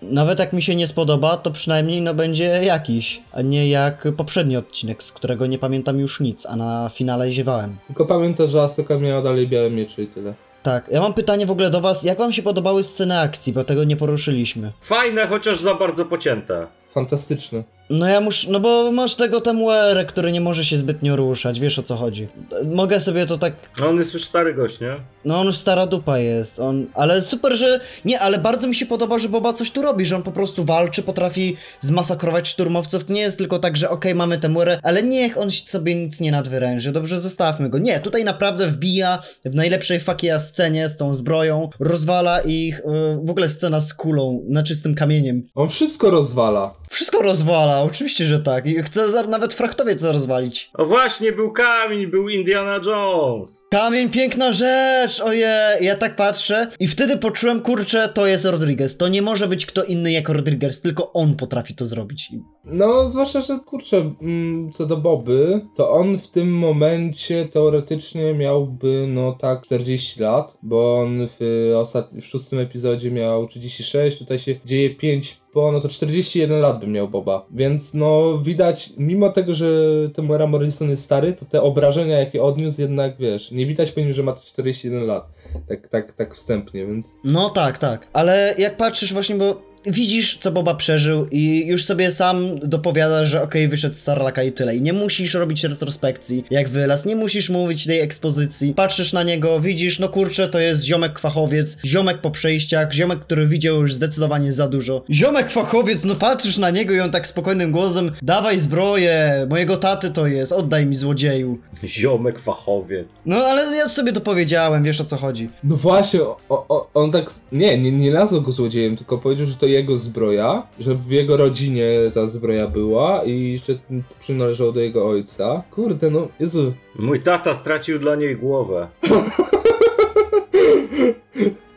nawet 0.02 0.38
jak 0.38 0.52
mi 0.52 0.62
się 0.62 0.74
nie 0.74 0.87
spodoba, 0.87 1.37
to 1.37 1.50
przynajmniej 1.50 2.02
no 2.02 2.14
będzie 2.14 2.44
jakiś, 2.44 3.22
a 3.32 3.42
nie 3.42 3.68
jak 3.68 4.08
poprzedni 4.16 4.56
odcinek, 4.56 5.02
z 5.02 5.12
którego 5.12 5.46
nie 5.46 5.58
pamiętam 5.58 5.98
już 5.98 6.20
nic, 6.20 6.46
a 6.46 6.56
na 6.56 6.90
finale 6.94 7.32
ziewałem. 7.32 7.76
Tylko 7.87 8.06
pamiętaj, 8.06 8.48
że 8.48 8.62
Asoka 8.62 8.98
miała 8.98 9.22
dalej 9.22 9.48
białe 9.48 9.70
miecze 9.70 10.02
i 10.02 10.06
tyle. 10.06 10.34
Tak, 10.62 10.88
ja 10.92 11.00
mam 11.00 11.14
pytanie 11.14 11.46
w 11.46 11.50
ogóle 11.50 11.70
do 11.70 11.80
was, 11.80 12.02
jak 12.02 12.18
wam 12.18 12.32
się 12.32 12.42
podobały 12.42 12.82
sceny 12.82 13.18
akcji, 13.18 13.52
bo 13.52 13.64
tego 13.64 13.84
nie 13.84 13.96
poruszyliśmy. 13.96 14.72
Fajne, 14.80 15.26
chociaż 15.26 15.61
za 15.61 15.74
bardzo 15.74 16.04
pocięte. 16.04 16.66
Fantastyczne. 16.88 17.64
No 17.90 18.09
ja 18.09 18.20
muszę, 18.20 18.51
no 18.51 18.61
bo 18.61 18.92
masz 18.92 19.14
tego 19.14 19.40
Temuerę, 19.40 20.05
który 20.05 20.33
nie 20.33 20.40
może 20.40 20.64
się 20.64 20.79
zbytnio 20.79 21.16
ruszać, 21.16 21.61
wiesz 21.61 21.79
o 21.79 21.83
co 21.83 21.96
chodzi. 21.96 22.29
Mogę 22.64 23.01
sobie 23.01 23.27
to 23.27 23.38
tak 23.38 23.53
No 23.81 23.88
on 23.88 23.98
jest 23.98 24.14
już 24.14 24.24
stary 24.24 24.55
gość, 24.55 24.81
nie? 24.81 24.96
No 25.24 25.40
on 25.40 25.46
już 25.46 25.57
stara 25.57 25.87
dupa 25.87 26.18
jest, 26.18 26.61
on... 26.61 26.87
Ale 26.94 27.22
super, 27.22 27.57
że... 27.57 27.81
Nie, 28.05 28.20
ale 28.20 28.38
bardzo 28.38 28.68
mi 28.68 28.74
się 28.74 28.87
podoba, 28.87 29.18
że 29.18 29.29
Boba 29.29 29.53
coś 29.53 29.70
tu 29.70 29.83
robi, 29.83 30.07
że 30.07 30.16
on 30.16 30.22
po 30.22 30.33
prostu 30.33 30.64
walczy, 30.64 31.03
potrafi 31.03 31.57
zmasakrować 31.81 32.48
szturmowców. 32.48 33.05
To 33.05 33.12
nie 33.12 33.20
jest 33.20 33.38
tylko 33.38 33.59
tak, 33.59 33.77
że 33.77 33.90
okej, 33.90 34.14
mamy 34.14 34.38
tę 34.38 34.48
murę, 34.48 34.81
ale 34.83 35.03
niech 35.03 35.38
on 35.38 35.51
sobie 35.51 35.94
nic 35.94 36.20
nie 36.20 36.33
nadwyręży, 36.33 36.92
dobrze, 36.92 37.20
zostawmy 37.20 37.68
go. 37.68 37.79
Nie, 37.79 38.01
tutaj 38.01 38.24
naprawdę 38.24 38.68
wbija 38.68 39.22
w 39.44 39.55
najlepszej 39.55 40.01
fakia 40.01 40.40
scenie 40.40 40.88
z 40.88 40.96
tą 40.96 41.14
zbroją, 41.14 41.68
rozwala 41.81 42.40
ich, 42.40 42.81
yy, 42.87 43.27
w 43.27 43.31
ogóle 43.31 43.48
scena 43.48 43.81
z 43.81 43.94
kulą 43.94 44.44
na 44.48 44.62
czystym 44.62 44.94
kamieniem. 44.94 45.42
On 45.55 45.68
wszystko 45.68 46.11
rozwala. 46.11 46.78
Wszystko 46.90 47.22
rozwala, 47.22 47.83
oczywiście, 47.83 48.24
że 48.24 48.38
tak. 48.38 48.66
I 48.66 48.83
chce 48.83 49.11
za- 49.11 49.22
nawet 49.22 49.55
fraktowiec 49.55 50.03
rozwalić. 50.03 50.70
O 50.74 50.87
właśnie, 50.87 51.33
był 51.33 51.53
kamień, 51.53 52.07
był 52.07 52.29
Indiana 52.29 52.81
Jones. 52.87 53.64
Kamień, 53.70 54.11
piękna 54.11 54.53
rzecz, 54.53 55.20
ojej, 55.20 55.44
ja 55.81 55.96
tak 55.96 56.16
patrzę 56.16 56.66
i 56.81 56.88
wtedy 56.88 57.16
poczułem, 57.16 57.61
kurczę, 57.61 58.09
to 58.14 58.27
jest 58.27 58.44
Rodriguez, 58.44 58.96
to 58.96 59.09
nie 59.09 59.22
może 59.22 59.48
być 59.48 59.66
kto 59.66 59.85
inny 59.85 60.12
jak 60.12 60.29
Rodriguez, 60.29 60.81
tylko 60.81 61.12
on 61.12 61.37
potrafi 61.37 61.74
to 61.74 61.87
zrobić. 61.87 62.33
No, 62.64 63.09
zwłaszcza, 63.09 63.40
że 63.40 63.59
kurczę, 63.66 63.96
mm, 64.22 64.70
co 64.72 64.87
do 64.87 64.96
Boby, 64.96 65.61
to 65.77 65.90
on 65.90 66.18
w 66.18 66.29
tym 66.29 66.53
momencie 66.59 67.48
teoretycznie 67.48 68.35
miałby, 68.35 69.07
no 69.09 69.33
tak, 69.33 69.62
40 69.66 70.20
lat, 70.20 70.59
bo 70.62 71.01
on 71.01 71.29
w, 71.40 71.72
ostatnim, 71.77 72.22
w 72.22 72.27
szóstym 72.27 72.59
epizodzie 72.59 73.11
miał 73.11 73.46
36, 73.46 74.18
tutaj 74.18 74.38
się 74.38 74.55
dzieje 74.64 74.94
5 74.94 75.40
po, 75.52 75.72
no 75.72 75.80
to 75.80 75.88
41 75.88 76.61
lat 76.61 76.80
by 76.80 76.87
miał 76.87 77.08
Boba. 77.08 77.46
Więc 77.50 77.94
no, 77.94 78.38
widać, 78.38 78.92
mimo 78.96 79.28
tego, 79.30 79.54
że 79.54 79.68
Temuera 80.14 80.46
Morrison 80.46 80.90
jest 80.90 81.04
stary, 81.04 81.32
to 81.32 81.44
te 81.44 81.62
obrażenia, 81.62 82.18
jakie 82.18 82.42
odniósł, 82.42 82.80
jednak, 82.80 83.16
wiesz, 83.16 83.50
nie 83.50 83.66
widać 83.66 83.92
po 83.92 84.00
nim, 84.00 84.12
że 84.12 84.22
ma 84.22 84.32
41 84.32 85.06
lat. 85.06 85.28
Tak, 85.68 85.88
tak, 85.88 86.12
tak 86.12 86.34
wstępnie, 86.34 86.87
więc... 86.87 87.16
No 87.24 87.50
tak, 87.50 87.78
tak, 87.78 88.06
ale 88.12 88.54
jak 88.58 88.76
patrzysz 88.76 89.12
właśnie, 89.12 89.37
bo 89.37 89.67
widzisz, 89.90 90.38
co 90.40 90.53
Boba 90.53 90.74
przeżył 90.74 91.27
i 91.31 91.66
już 91.66 91.85
sobie 91.85 92.12
sam 92.12 92.59
dopowiadasz, 92.62 93.29
że 93.29 93.42
okej, 93.42 93.68
wyszedł 93.68 93.94
z 93.94 93.98
Sarlaka 93.98 94.42
i 94.42 94.53
tyle. 94.53 94.77
I 94.77 94.83
nie 94.83 94.92
musisz 94.92 95.35
robić 95.35 95.64
retrospekcji, 95.64 96.44
jak 96.51 96.68
wylazł, 96.68 97.09
nie 97.09 97.16
musisz 97.16 97.51
mówić 97.51 97.85
tej 97.85 98.01
ekspozycji. 98.01 98.74
Patrzysz 98.74 99.12
na 99.12 99.22
niego, 99.22 99.61
widzisz, 99.61 99.98
no 99.98 100.09
kurczę, 100.09 100.48
to 100.48 100.61
jest 100.61 100.83
ziomek 100.83 101.18
fachowiec, 101.18 101.79
ziomek 101.85 102.20
po 102.20 102.31
przejściach, 102.31 102.92
ziomek, 102.92 103.20
który 103.20 103.46
widział 103.46 103.77
już 103.77 103.94
zdecydowanie 103.94 104.53
za 104.53 104.68
dużo. 104.68 105.05
Ziomek 105.11 105.51
fachowiec, 105.51 106.05
no 106.05 106.14
patrzysz 106.14 106.59
na 106.59 106.70
niego 106.70 106.94
i 106.94 107.01
on 107.01 107.11
tak 107.11 107.27
spokojnym 107.27 107.72
głosem, 107.72 108.12
dawaj 108.22 108.59
zbroję, 108.59 109.46
mojego 109.51 109.77
taty 109.77 110.11
to 110.11 110.27
jest, 110.27 110.53
oddaj 110.53 110.87
mi 110.87 110.96
złodzieju. 110.96 111.59
Ziomek 111.85 112.40
fachowiec. 112.40 113.09
No 113.27 113.37
ale 113.37 113.77
ja 113.77 113.88
sobie 113.88 114.12
to 114.12 114.20
powiedziałem, 114.20 114.83
wiesz 114.83 115.01
o 115.01 115.05
co 115.05 115.16
chodzi. 115.16 115.51
No 115.64 115.77
właśnie, 115.77 116.20
o, 116.22 116.37
o, 116.48 116.90
on 116.94 117.11
tak. 117.11 117.31
Nie, 117.53 117.79
nie, 117.79 117.92
nie 117.92 118.12
nazwał 118.12 118.42
go 118.42 118.53
złodziejem, 118.53 118.96
tylko 118.96 119.18
powiedział, 119.18 119.46
że 119.46 119.55
to 119.55 119.66
jego 119.79 119.97
zbroja, 119.97 120.67
że 120.81 120.95
w 120.95 121.11
jego 121.11 121.37
rodzinie 121.37 121.91
ta 122.14 122.27
zbroja 122.27 122.67
była 122.67 123.25
i 123.25 123.61
że 123.67 123.79
przynależało 124.21 124.73
do 124.73 124.81
jego 124.81 125.09
ojca. 125.09 125.62
Kurde, 125.71 126.11
no, 126.11 126.29
Jezu. 126.41 126.73
Mój 126.99 127.21
tata 127.21 127.55
stracił 127.55 127.99
dla 127.99 128.17
niej 128.17 128.37
głowę. 128.37 128.88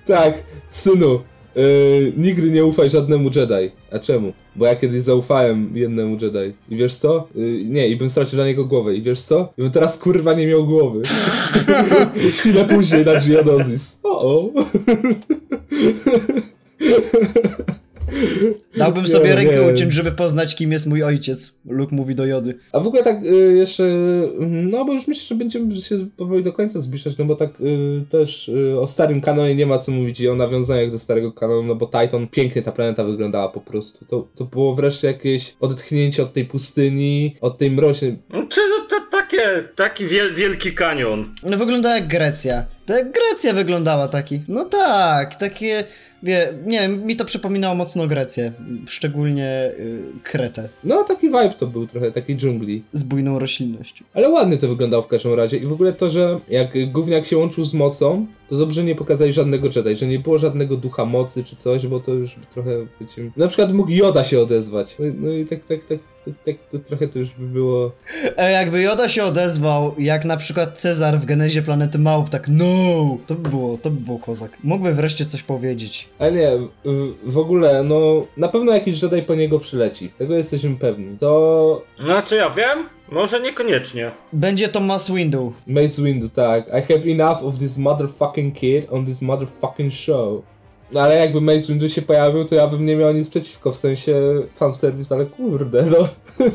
Tak, 0.05 0.43
synu, 0.69 1.19
yy, 1.55 2.13
nigdy 2.17 2.51
nie 2.51 2.65
ufaj 2.65 2.89
żadnemu 2.89 3.29
Jedi. 3.35 3.71
A 3.91 3.99
czemu? 3.99 4.33
Bo 4.55 4.65
ja 4.65 4.75
kiedyś 4.75 5.01
zaufałem 5.01 5.71
jednemu 5.73 6.17
Jedi. 6.21 6.53
I 6.69 6.75
wiesz 6.77 6.95
co? 6.95 7.27
Yy, 7.35 7.65
nie, 7.65 7.87
i 7.87 7.95
bym 7.95 8.09
stracił 8.09 8.35
dla 8.35 8.45
niego 8.45 8.65
głowę. 8.65 8.95
I 8.95 9.01
wiesz 9.01 9.21
co? 9.21 9.53
I 9.57 9.61
bym 9.61 9.71
teraz 9.71 9.97
kurwa 9.97 10.33
nie 10.33 10.47
miał 10.47 10.65
głowy. 10.65 11.01
Chwilę 12.37 12.65
później 12.65 13.05
na 13.05 13.13
Geonosis. 13.13 13.99
O, 14.03 14.21
o. 14.21 14.49
Dałbym 18.77 19.03
Nie, 19.03 19.09
sobie 19.09 19.35
rękę 19.35 19.61
nie. 19.65 19.73
uciąć, 19.73 19.93
żeby 19.93 20.11
poznać, 20.11 20.55
kim 20.55 20.71
jest 20.71 20.87
mój 20.87 21.03
ojciec. 21.03 21.55
Luke 21.65 21.95
mówi 21.95 22.15
do 22.15 22.25
Jody. 22.25 22.57
A 22.71 22.79
w 22.79 22.87
ogóle 22.87 23.03
tak 23.03 23.23
y, 23.23 23.53
jeszcze, 23.57 23.83
y, 23.83 24.29
no 24.39 24.85
bo 24.85 24.93
już 24.93 25.07
myślę, 25.07 25.23
że 25.23 25.35
będziemy 25.35 25.75
się 25.75 25.97
powoli 26.17 26.43
do 26.43 26.53
końca 26.53 26.79
zbliżać, 26.79 27.17
no 27.17 27.25
bo 27.25 27.35
tak 27.35 27.49
y, 27.61 28.01
też 28.09 28.49
y, 28.49 28.79
o 28.79 28.87
starym 28.87 29.21
kanonie 29.21 29.55
nie 29.55 29.65
ma 29.65 29.77
co 29.77 29.91
mówić 29.91 30.19
i 30.19 30.29
o 30.29 30.35
nawiązaniach 30.35 30.91
do 30.91 30.99
starego 30.99 31.31
kanonu, 31.33 31.63
no 31.63 31.75
bo 31.75 31.85
Titan, 31.87 32.27
pięknie 32.27 32.61
ta 32.61 32.71
planeta 32.71 33.03
wyglądała 33.03 33.49
po 33.49 33.61
prostu. 33.61 34.05
To, 34.05 34.27
to 34.35 34.45
było 34.45 34.75
wreszcie 34.75 35.07
jakieś 35.07 35.55
odetchnięcie 35.59 36.23
od 36.23 36.33
tej 36.33 36.45
pustyni, 36.45 37.35
od 37.41 37.57
tej 37.57 37.71
mroźnej... 37.71 38.19
No, 38.29 38.43
Czy 38.49 38.61
to, 38.89 38.95
to 38.95 39.05
takie, 39.11 39.63
taki 39.75 40.05
wiel, 40.05 40.33
wielki 40.35 40.71
kanion. 40.73 41.35
No 41.43 41.57
wygląda 41.57 41.95
jak 41.95 42.07
Grecja. 42.07 42.65
To 42.85 42.97
jak 42.97 43.11
Grecja 43.11 43.53
wyglądała 43.53 44.07
taki. 44.07 44.41
No 44.47 44.65
tak, 44.65 45.35
takie, 45.35 45.83
wie, 46.23 46.53
nie 46.65 46.79
wiem, 46.79 47.05
mi 47.05 47.15
to 47.15 47.25
przypominało 47.25 47.75
mocno 47.75 48.07
Grecję. 48.07 48.51
Szczególnie 48.87 49.71
y, 49.79 50.01
Kretę 50.23 50.69
No 50.83 51.03
taki 51.03 51.27
vibe 51.27 51.53
to 51.57 51.67
był 51.67 51.87
trochę, 51.87 52.11
takiej 52.11 52.37
dżungli. 52.37 52.83
z 52.93 53.03
bujną 53.03 53.39
roślinnością. 53.39 54.05
Ale 54.13 54.29
ładnie 54.29 54.57
to 54.57 54.67
wyglądało 54.67 55.03
w 55.03 55.07
każdym 55.07 55.33
razie 55.33 55.57
i 55.57 55.65
w 55.65 55.73
ogóle 55.73 55.93
to, 55.93 56.09
że 56.09 56.39
jak 56.49 56.91
gówniak 56.91 57.25
się 57.25 57.37
łączył 57.37 57.63
z 57.65 57.73
mocą, 57.73 58.27
to 58.49 58.55
dobrze 58.55 58.83
nie 58.83 58.95
pokazali 58.95 59.33
żadnego 59.33 59.67
Jedi, 59.75 59.95
że 59.95 60.07
nie 60.07 60.19
było 60.19 60.37
żadnego 60.37 60.77
ducha 60.77 61.05
mocy 61.05 61.43
czy 61.43 61.55
coś, 61.55 61.87
bo 61.87 61.99
to 61.99 62.13
już 62.13 62.35
trochę, 62.53 62.71
wiecie, 63.01 63.31
na 63.37 63.47
przykład 63.47 63.73
mógł 63.73 63.91
Yoda 63.91 64.23
się 64.23 64.39
odezwać. 64.41 64.95
No, 64.99 65.05
i- 65.05 65.13
no 65.19 65.31
i 65.31 65.45
tak, 65.45 65.65
tak, 65.65 65.85
tak, 65.85 65.97
tak, 66.25 66.33
tak 66.45 66.55
to 66.71 66.79
trochę 66.79 67.07
to 67.07 67.19
już 67.19 67.29
by 67.29 67.47
było... 67.47 67.91
E, 68.37 68.51
jakby 68.51 68.81
Joda 68.81 69.09
się 69.09 69.23
odezwał, 69.23 69.95
jak 69.97 70.25
na 70.25 70.37
przykład 70.37 70.79
Cezar 70.79 71.19
w 71.19 71.25
genezie 71.25 71.61
planety 71.61 71.99
Małp, 71.99 72.29
tak 72.29 72.47
no, 72.47 72.65
to 73.27 73.35
by 73.35 73.49
było, 73.49 73.77
to 73.77 73.89
by 73.91 74.01
było 74.01 74.19
kozak. 74.19 74.57
Mógłby 74.63 74.93
wreszcie 74.93 75.25
coś 75.25 75.43
powiedzieć. 75.43 76.09
Ale 76.19 76.31
nie, 76.31 76.51
w- 76.85 77.15
w 77.31 77.37
ogóle, 77.37 77.83
no, 77.83 78.25
na 78.37 78.47
pewno 78.47 78.71
jakiś 78.73 79.01
Jedi 79.03 79.21
po 79.21 79.35
niego 79.35 79.59
przyleci. 79.59 80.09
Tego 80.17 80.35
jesteśmy 80.35 80.75
pewni. 80.75 81.17
To 81.17 81.83
Znaczy 81.99 82.35
ja 82.35 82.49
wiem? 82.49 82.89
Może 83.11 83.41
niekoniecznie. 83.41 84.11
Będzie 84.33 84.67
to 84.67 84.79
Mass 84.79 85.11
Window. 85.11 85.53
Mace 85.67 86.01
Windu, 86.01 86.29
tak. 86.29 86.67
I 86.67 86.93
have 86.93 87.11
enough 87.11 87.43
of 87.43 87.57
this 87.57 87.77
motherfucking 87.77 88.55
kid 88.55 88.87
on 88.91 89.05
this 89.05 89.21
motherfucking 89.21 89.93
show. 89.93 90.43
No 90.93 91.01
ale 91.01 91.15
jakby 91.15 91.41
Mace 91.41 91.67
Windu 91.67 91.89
się 91.89 92.01
pojawił, 92.01 92.45
to 92.45 92.55
ja 92.55 92.67
bym 92.67 92.85
nie 92.85 92.95
miał 92.95 93.13
nic 93.13 93.29
przeciwko, 93.29 93.71
w 93.71 93.77
sensie 93.77 94.15
fanservice, 94.55 95.15
ale 95.15 95.25
kurde, 95.25 95.85
no. 95.85 96.07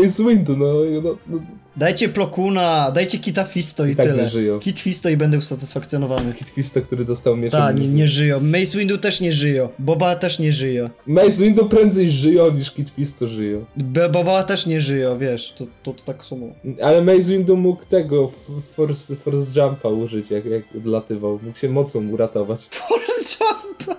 Mace 0.00 0.22
Windu, 0.28 0.56
no, 0.56 0.66
no, 1.02 1.16
no. 1.26 1.38
Dajcie 1.76 2.08
Plokuna, 2.08 2.90
dajcie 2.90 3.18
Kita 3.18 3.44
Fisto 3.44 3.86
i, 3.86 3.90
I 3.92 3.96
tak 3.96 4.06
tyle. 4.06 4.22
nie 4.22 4.28
żyją. 4.28 4.58
Kit 4.58 4.80
Fisto 4.80 5.08
i 5.08 5.16
będę 5.16 5.38
usatysfakcjonowany. 5.38 6.34
Kit 6.34 6.48
Fisto, 6.48 6.82
który 6.82 7.04
dostał 7.04 7.36
mieczem. 7.36 7.60
Tak, 7.60 7.80
nie, 7.80 7.88
nie 7.88 8.08
żyją. 8.08 8.40
Mace 8.40 8.78
Windu 8.78 8.98
też 8.98 9.20
nie 9.20 9.32
żyją. 9.32 9.68
Boba 9.78 10.16
też 10.16 10.38
nie 10.38 10.52
żyje. 10.52 10.90
Mace 11.06 11.30
Windu 11.44 11.68
prędzej 11.68 12.10
żyją 12.10 12.50
niż 12.52 12.70
Kit 12.70 12.90
Fisto 12.90 13.28
żyją. 13.28 13.64
B- 13.76 14.08
Boba 14.08 14.42
też 14.42 14.66
nie 14.66 14.80
żyje, 14.80 15.16
wiesz, 15.20 15.52
to, 15.58 15.64
to, 15.82 15.92
to 15.92 16.04
tak 16.04 16.24
samo. 16.24 16.46
Ale 16.82 17.02
Mace 17.02 17.22
Windu 17.22 17.56
mógł 17.56 17.84
tego, 17.84 18.32
force, 18.76 19.16
force 19.16 19.60
jumpa 19.60 19.88
użyć, 19.88 20.30
jak, 20.30 20.44
jak 20.44 20.62
odlatywał. 20.76 21.40
Mógł 21.42 21.58
się 21.58 21.68
mocą 21.68 22.08
uratować. 22.08 22.60
Force 22.70 23.36
Jump! 23.40 23.98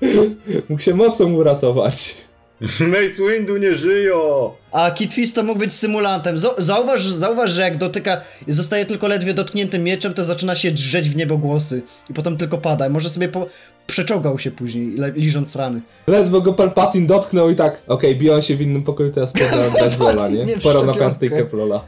Mógł 0.68 0.82
się 0.82 0.94
mocą 0.94 1.32
uratować. 1.34 2.16
Mace 2.80 3.22
Windu 3.32 3.56
nie 3.56 3.74
żyją! 3.74 4.50
A 4.72 4.90
Kit 4.90 5.12
Fisto 5.12 5.42
mógł 5.42 5.58
być 5.58 5.72
symulantem. 5.72 6.36
Zau- 6.36 6.54
Zauważ, 6.62 7.02
zauważ, 7.06 7.50
że 7.50 7.62
jak 7.62 7.78
dotyka, 7.78 8.20
zostaje 8.48 8.86
tylko 8.86 9.08
ledwie 9.08 9.34
dotkniętym 9.34 9.84
mieczem, 9.84 10.14
to 10.14 10.24
zaczyna 10.24 10.54
się 10.54 10.70
drzeć 10.70 11.10
w 11.10 11.16
niebogłosy. 11.16 11.82
I 12.10 12.14
potem 12.14 12.36
tylko 12.36 12.58
pada. 12.58 12.88
Może 12.88 13.08
sobie 13.10 13.28
po... 13.28 13.46
przeczołgał 13.86 14.38
się 14.38 14.50
później, 14.50 14.96
le- 14.96 15.10
liżąc 15.10 15.56
rany. 15.56 15.80
Ledwo 16.06 16.40
go 16.40 16.52
Palpatine 16.52 17.06
dotknął 17.06 17.50
i 17.50 17.54
tak, 17.56 17.82
okej, 17.86 18.16
biją 18.16 18.40
się 18.40 18.56
w 18.56 18.60
innym 18.62 18.82
pokoju, 18.82 19.12
teraz 19.12 19.32
pora 19.32 19.70
dać 19.80 19.98
Lola, 19.98 20.28
nie? 20.28 20.44
nie 20.44 20.56
Pora 20.58 20.82
na 20.82 20.94
partyjkę 20.94 21.44
w 21.44 21.52
Lola. 21.52 21.84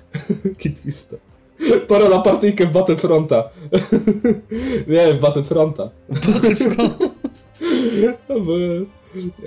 Kit 0.58 0.78
Fisto. 0.78 1.16
Pora 1.88 2.08
na 2.08 2.18
partyjkę 2.18 2.66
w 2.66 2.70
Battlefronta. 2.72 3.50
nie, 4.88 5.14
w 5.14 5.18
Battlefronta. 5.20 5.90
O, 8.28 8.40
Bo... 8.40 8.52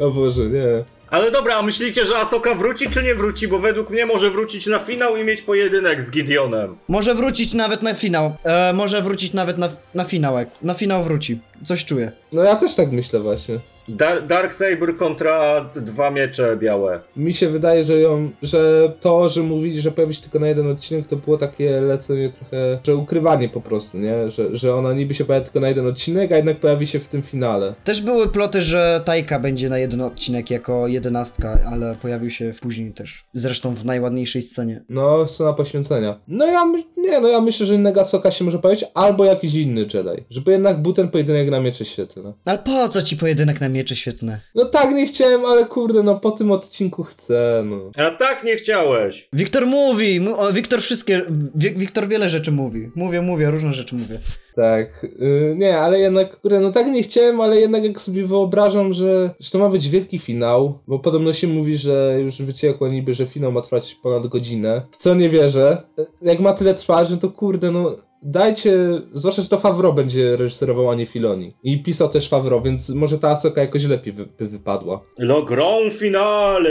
o 0.05 0.11
Boże, 0.11 0.45
nie. 0.45 0.98
Ale 1.11 1.31
dobra, 1.31 1.55
a 1.55 1.61
myślicie, 1.61 2.05
że 2.05 2.17
Asoka 2.17 2.55
wróci 2.55 2.89
czy 2.89 3.03
nie 3.03 3.15
wróci? 3.15 3.47
Bo 3.47 3.59
według 3.59 3.89
mnie 3.89 4.05
może 4.05 4.31
wrócić 4.31 4.67
na 4.67 4.79
finał 4.79 5.17
i 5.17 5.23
mieć 5.23 5.41
pojedynek 5.41 6.01
z 6.01 6.11
Gideonem. 6.11 6.77
Może 6.87 7.15
wrócić 7.15 7.53
nawet 7.53 7.81
na 7.81 7.93
finał. 7.93 8.35
E, 8.43 8.73
może 8.73 9.01
wrócić 9.01 9.33
nawet 9.33 9.57
na, 9.57 9.69
na 9.93 10.03
finał. 10.03 10.37
jak- 10.37 10.61
Na 10.61 10.73
finał 10.73 11.03
wróci. 11.03 11.39
Coś 11.63 11.85
czuję. 11.85 12.11
No 12.33 12.43
ja 12.43 12.55
też 12.55 12.75
tak 12.75 12.91
myślę 12.91 13.19
właśnie. 13.19 13.59
Dar 13.89 14.27
Dark 14.27 14.53
Saber 14.53 14.97
kontra 14.97 15.69
dwa 15.75 16.11
miecze 16.11 16.57
białe. 16.57 16.99
Mi 17.15 17.33
się 17.33 17.49
wydaje, 17.49 17.83
że 17.83 17.99
ją, 17.99 18.31
że 18.41 18.91
to, 18.99 19.29
że 19.29 19.43
mówili, 19.43 19.81
że 19.81 19.91
pojawi 19.91 20.13
się 20.13 20.21
tylko 20.21 20.39
na 20.39 20.47
jeden 20.47 20.71
odcinek, 20.71 21.07
to 21.07 21.15
było 21.15 21.37
takie 21.37 21.81
lecenie 21.81 22.29
trochę, 22.29 22.79
że 22.87 22.95
ukrywanie 22.95 23.49
po 23.49 23.61
prostu, 23.61 23.97
nie? 23.97 24.29
Że, 24.31 24.55
że 24.55 24.75
ona 24.75 24.93
niby 24.93 25.13
się 25.13 25.25
pojawi 25.25 25.45
tylko 25.45 25.59
na 25.59 25.67
jeden 25.67 25.87
odcinek, 25.87 26.31
a 26.31 26.35
jednak 26.35 26.59
pojawi 26.59 26.87
się 26.87 26.99
w 26.99 27.07
tym 27.07 27.21
finale. 27.21 27.73
Też 27.83 28.01
były 28.01 28.27
ploty, 28.27 28.61
że 28.61 29.01
Tajka 29.05 29.39
będzie 29.39 29.69
na 29.69 29.77
jeden 29.77 30.01
odcinek 30.01 30.51
jako 30.51 30.87
jedenastka, 30.87 31.57
ale 31.71 31.95
pojawił 32.01 32.29
się 32.29 32.53
później 32.61 32.91
też. 32.91 33.25
Zresztą 33.33 33.75
w 33.75 33.85
najładniejszej 33.85 34.41
scenie. 34.41 34.83
No, 34.89 35.27
scena 35.27 35.53
poświęcenia. 35.53 36.19
No 36.27 36.45
ja, 36.45 36.65
my- 36.65 36.83
nie, 36.97 37.21
no 37.21 37.27
ja 37.27 37.41
myślę, 37.41 37.65
że 37.65 37.75
innego 37.75 38.05
Soka 38.05 38.31
się 38.31 38.45
może 38.45 38.59
pojawić, 38.59 38.85
albo 38.93 39.25
jakiś 39.25 39.55
inny 39.55 39.81
Jedi. 39.81 40.23
Żeby 40.29 40.51
jednak 40.51 40.81
był 40.81 40.93
ten 40.93 41.09
pojedynek 41.09 41.49
na 41.49 41.59
miecze 41.59 41.85
świetlne. 41.85 42.33
Ale 42.45 42.57
po 42.57 42.89
co 42.89 43.01
ci 43.01 43.17
pojedynek 43.17 43.61
na 43.61 43.69
miecze 43.69 43.78
miecze 43.79 43.95
świetne. 43.95 44.39
No 44.55 44.65
tak, 44.65 44.91
nie 44.95 45.07
chciałem, 45.07 45.45
ale 45.45 45.65
kurde, 45.65 46.03
no 46.03 46.19
po 46.19 46.31
tym 46.31 46.51
odcinku 46.51 47.03
chcę, 47.03 47.63
no. 47.65 47.91
A 48.05 48.11
tak 48.11 48.43
nie 48.43 48.55
chciałeś. 48.55 49.29
Wiktor 49.33 49.67
mówi! 49.67 50.19
O, 50.37 50.53
Wiktor 50.53 50.81
wszystkie. 50.81 51.21
Wi- 51.55 51.75
Wiktor 51.75 52.07
wiele 52.07 52.29
rzeczy 52.29 52.51
mówi. 52.51 52.89
Mówię, 52.95 53.21
mówię, 53.21 53.51
różne 53.51 53.73
rzeczy 53.73 53.95
mówię. 53.95 54.19
Tak, 54.55 55.05
yy, 55.19 55.55
nie, 55.57 55.77
ale 55.79 55.99
jednak, 55.99 56.41
kurde, 56.41 56.59
no 56.59 56.71
tak 56.71 56.87
nie 56.87 57.03
chciałem, 57.03 57.41
ale 57.41 57.59
jednak 57.59 57.83
jak 57.83 58.01
sobie 58.01 58.23
wyobrażam, 58.23 58.93
że, 58.93 59.29
że 59.39 59.51
to 59.51 59.59
ma 59.59 59.69
być 59.69 59.89
wielki 59.89 60.19
finał, 60.19 60.79
bo 60.87 60.99
podobno 60.99 61.33
się 61.33 61.47
mówi, 61.47 61.77
że 61.77 62.17
już 62.21 62.41
wyciekło 62.41 62.87
niby, 62.87 63.13
że 63.13 63.25
finał 63.25 63.51
ma 63.51 63.61
trwać 63.61 63.95
ponad 64.03 64.27
godzinę, 64.27 64.81
w 64.91 64.95
co 64.95 65.15
nie 65.15 65.29
wierzę. 65.29 65.83
Jak 66.21 66.39
ma 66.39 66.53
tyle 66.53 66.73
trwać, 66.73 67.09
no 67.09 67.17
to 67.17 67.29
kurde, 67.29 67.71
no 67.71 67.95
dajcie, 68.23 68.77
zwłaszcza, 69.13 69.41
że 69.41 69.49
to 69.49 69.57
Favreau 69.57 69.93
będzie 69.93 70.37
reżyserował, 70.37 70.89
a 70.89 70.95
nie 70.95 71.05
Filoni. 71.05 71.53
I 71.63 71.83
pisał 71.83 72.09
też 72.09 72.29
Favreau, 72.29 72.61
więc 72.61 72.89
może 72.89 73.19
ta 73.19 73.29
Asoka 73.29 73.61
jakoś 73.61 73.85
lepiej 73.85 74.13
wy, 74.13 74.25
by 74.39 74.47
wypadła. 74.47 75.01
Le 75.17 75.43
grand 75.47 75.93
finale. 75.93 76.69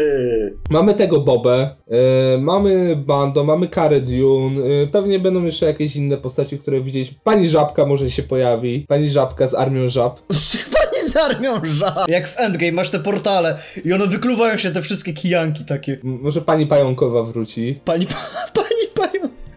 Mamy 0.70 0.94
tego 0.94 1.20
Bobę, 1.20 1.70
e, 1.90 2.38
mamy 2.38 2.96
Bando, 2.96 3.44
mamy 3.44 3.68
Karę 3.68 4.00
Dune, 4.00 4.60
e, 4.82 4.86
pewnie 4.86 5.18
będą 5.18 5.44
jeszcze 5.44 5.66
jakieś 5.66 5.96
inne 5.96 6.16
postaci, 6.16 6.58
które 6.58 6.80
widzieliśmy. 6.80 7.18
Pani 7.24 7.48
Żabka 7.48 7.86
może 7.86 8.10
się 8.10 8.22
pojawi, 8.22 8.84
pani 8.88 9.10
Żabka 9.10 9.48
z 9.48 9.54
Armią 9.54 9.88
Żab. 9.88 10.20
Pani 10.78 11.10
z 11.10 11.16
armią 11.16 11.50
żab! 11.64 12.08
Jak 12.08 12.28
w 12.28 12.40
Endgame 12.40 12.72
masz 12.72 12.90
te 12.90 12.98
portale 13.00 13.58
i 13.84 13.92
one 13.92 14.06
wykluwają 14.06 14.58
się 14.58 14.70
te 14.70 14.82
wszystkie 14.82 15.12
kijanki 15.12 15.64
takie. 15.64 15.92
M- 15.92 16.18
może 16.22 16.40
pani 16.40 16.66
Pająkowa 16.66 17.22
wróci. 17.22 17.80
Pani, 17.84 18.06
pani 18.54 18.54
pają. 18.54 18.77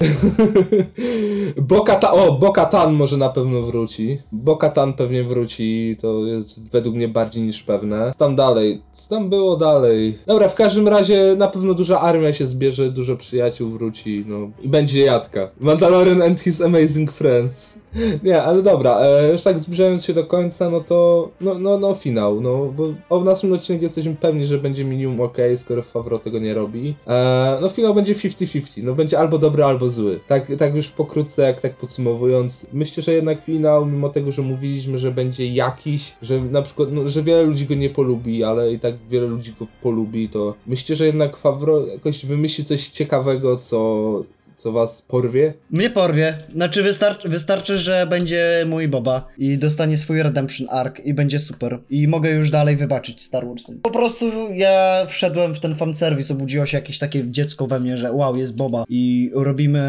Bokata, 1.58 2.12
o, 2.12 2.32
Bokatan 2.32 2.94
może 2.94 3.18
na 3.18 3.30
pewno 3.30 3.62
wróci. 3.62 4.20
Bokatan 4.32 4.94
pewnie 4.94 5.24
wróci, 5.24 5.96
to 6.02 6.26
jest 6.26 6.72
według 6.72 6.96
mnie 6.96 7.08
bardziej 7.08 7.44
niż 7.44 7.64
pewne. 7.64 8.12
Tam 8.18 8.36
dalej? 8.36 8.82
Co 8.94 9.16
tam 9.16 9.30
było 9.30 9.58
dalej? 9.58 10.18
Dobra, 10.26 10.50
w 10.50 10.56
każdym 10.56 10.88
razie 10.88 11.36
na 11.38 11.48
pewno 11.48 11.74
duża 11.74 12.02
armia 12.02 12.34
się 12.34 12.48
zbierze, 12.48 12.92
dużo 12.92 13.18
przyjaciół 13.18 13.70
wróci, 13.70 14.26
no 14.28 14.50
i 14.62 14.70
będzie 14.70 15.02
jadka. 15.06 15.50
Mandalorian 15.60 16.22
and 16.22 16.40
his 16.40 16.62
amazing 16.62 17.12
friends. 17.12 17.80
Nie, 18.24 18.44
ale 18.44 18.64
dobra, 18.64 19.00
e, 19.00 19.32
już 19.32 19.42
tak 19.42 19.60
zbliżając 19.60 20.06
się 20.06 20.14
do 20.14 20.26
końca, 20.26 20.70
no 20.70 20.80
to, 20.80 21.30
no, 21.42 21.60
no, 21.60 21.78
no 21.78 21.96
finał, 21.96 22.42
no, 22.42 22.66
bo 22.66 22.94
o 23.10 23.24
następnym 23.24 23.60
odcinku 23.60 23.84
jesteśmy 23.84 24.16
pewni, 24.16 24.46
że 24.46 24.58
będzie 24.58 24.86
minimum 24.86 25.22
ok, 25.22 25.38
skoro 25.56 25.82
Favreau 25.82 26.20
tego 26.20 26.40
nie 26.40 26.54
robi. 26.54 26.96
E, 27.08 27.58
no 27.62 27.70
finał 27.70 27.94
będzie 27.94 28.16
50-50, 28.16 28.84
no 28.84 28.96
będzie 28.96 29.20
albo 29.20 29.38
dobry, 29.38 29.64
albo 29.64 29.90
zły. 29.92 30.20
Tak, 30.28 30.52
tak 30.58 30.76
już 30.76 30.90
pokrótce, 30.90 31.42
jak 31.42 31.62
tak 31.62 31.76
podsumowując, 31.76 32.68
myślę, 32.74 33.04
że 33.04 33.14
jednak 33.14 33.44
finał, 33.44 33.86
mimo 33.86 34.10
tego, 34.10 34.32
że 34.32 34.42
mówiliśmy, 34.42 35.00
że 35.00 35.12
będzie 35.12 35.48
jakiś, 35.48 36.16
że 36.22 36.42
na 36.42 36.62
przykład, 36.62 36.90
no, 36.92 37.10
że 37.10 37.24
wiele 37.24 37.44
ludzi 37.44 37.66
go 37.66 37.76
nie 37.76 37.90
polubi, 37.90 38.44
ale 38.44 38.74
i 38.74 38.80
tak 38.80 38.96
wiele 39.10 39.28
ludzi 39.28 39.54
go 39.60 39.68
polubi, 39.82 40.30
to 40.30 40.54
myślę, 40.68 40.96
że 40.96 41.06
jednak 41.06 41.38
Favreau 41.38 41.88
jakoś 41.88 42.26
wymyśli 42.26 42.66
coś 42.66 42.88
ciekawego, 42.88 43.58
co, 43.58 44.24
co 44.62 44.72
was 44.72 45.02
porwie. 45.02 45.54
Mnie 45.72 45.90
porwie. 45.90 46.38
Znaczy 46.54 46.84
wystarczy, 46.84 47.30
wystarczy, 47.30 47.78
że 47.78 48.08
będzie 48.10 48.66
mój 48.68 48.88
Boba 48.88 49.28
i 49.38 49.58
dostanie 49.58 49.98
swój 49.98 50.24
Redemption 50.24 50.68
Arc 50.70 51.00
i 51.00 51.14
będzie 51.14 51.40
super. 51.40 51.80
I 51.90 52.08
mogę 52.08 52.30
już 52.30 52.50
dalej 52.50 52.78
wybaczyć 52.78 53.22
Star 53.22 53.48
Warsom. 53.48 53.80
Po 53.82 53.92
prostu 53.92 54.26
ja 54.54 55.06
wszedłem 55.08 55.54
w 55.54 55.60
ten 55.60 55.76
fanserwis, 55.76 56.32
obudziło 56.32 56.66
się 56.66 56.78
jakieś 56.78 57.00
takie 57.00 57.32
dziecko 57.32 57.68
we 57.68 57.80
mnie, 57.80 57.98
że 57.98 58.12
wow, 58.12 58.38
jest 58.38 58.56
Boba 58.56 58.86
i 58.90 59.32
robimy 59.34 59.82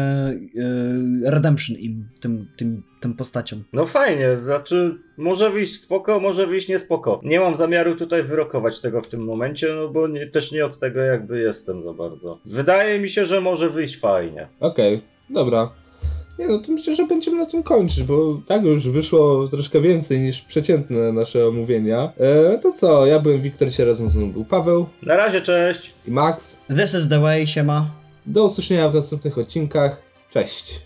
yy, 0.53 1.31
Redemption 1.31 1.77
im, 1.77 2.09
tym, 2.19 2.47
tym, 2.57 2.83
tym 3.03 3.13
postaciom. 3.13 3.63
No 3.73 3.85
fajnie, 3.85 4.39
znaczy 4.39 4.97
może 5.17 5.49
wyjść 5.49 5.81
spoko, 5.81 6.19
może 6.19 6.47
wyjść 6.47 6.67
niespoko. 6.67 7.21
Nie 7.23 7.39
mam 7.39 7.55
zamiaru 7.55 7.95
tutaj 7.95 8.23
wyrokować 8.23 8.81
tego 8.81 9.01
w 9.01 9.07
tym 9.07 9.23
momencie, 9.23 9.73
no 9.73 9.87
bo 9.89 10.07
nie, 10.07 10.27
też 10.27 10.51
nie 10.51 10.65
od 10.65 10.79
tego 10.79 10.99
jakby 10.99 11.39
jestem 11.39 11.83
za 11.83 11.93
bardzo. 11.93 12.39
Wydaje 12.45 12.99
mi 12.99 13.09
się, 13.09 13.25
że 13.25 13.41
może 13.41 13.69
wyjść 13.69 13.99
fajnie. 13.99 14.47
Okej, 14.59 15.01
dobra. 15.29 15.69
Nie 16.39 16.47
no, 16.47 16.59
to 16.59 16.71
myślę, 16.71 16.95
że 16.95 17.05
będziemy 17.07 17.37
na 17.37 17.45
tym 17.45 17.63
kończyć, 17.63 18.03
bo 18.03 18.41
tak 18.47 18.63
już 18.63 18.89
wyszło 18.89 19.47
troszkę 19.47 19.81
więcej 19.81 20.19
niż 20.19 20.41
przeciętne 20.41 21.11
nasze 21.11 21.47
omówienia. 21.47 22.11
E, 22.17 22.57
to 22.57 22.71
co, 22.71 23.05
ja 23.05 23.19
byłem 23.19 23.41
Wiktor, 23.41 23.73
się 23.73 23.85
razem 23.85 24.09
z 24.09 24.15
mną 24.15 24.31
był 24.31 24.45
Paweł 24.45 24.85
Na 25.01 25.15
razie, 25.15 25.41
cześć! 25.41 25.93
i 26.07 26.11
Max. 26.11 26.59
This 26.67 26.93
is 26.93 27.09
the 27.09 27.19
way, 27.19 27.47
siema. 27.47 27.85
Do 28.25 28.45
usłyszenia 28.45 28.89
w 28.89 28.95
następnych 28.95 29.37
odcinkach. 29.37 30.01
Cześć! 30.31 30.85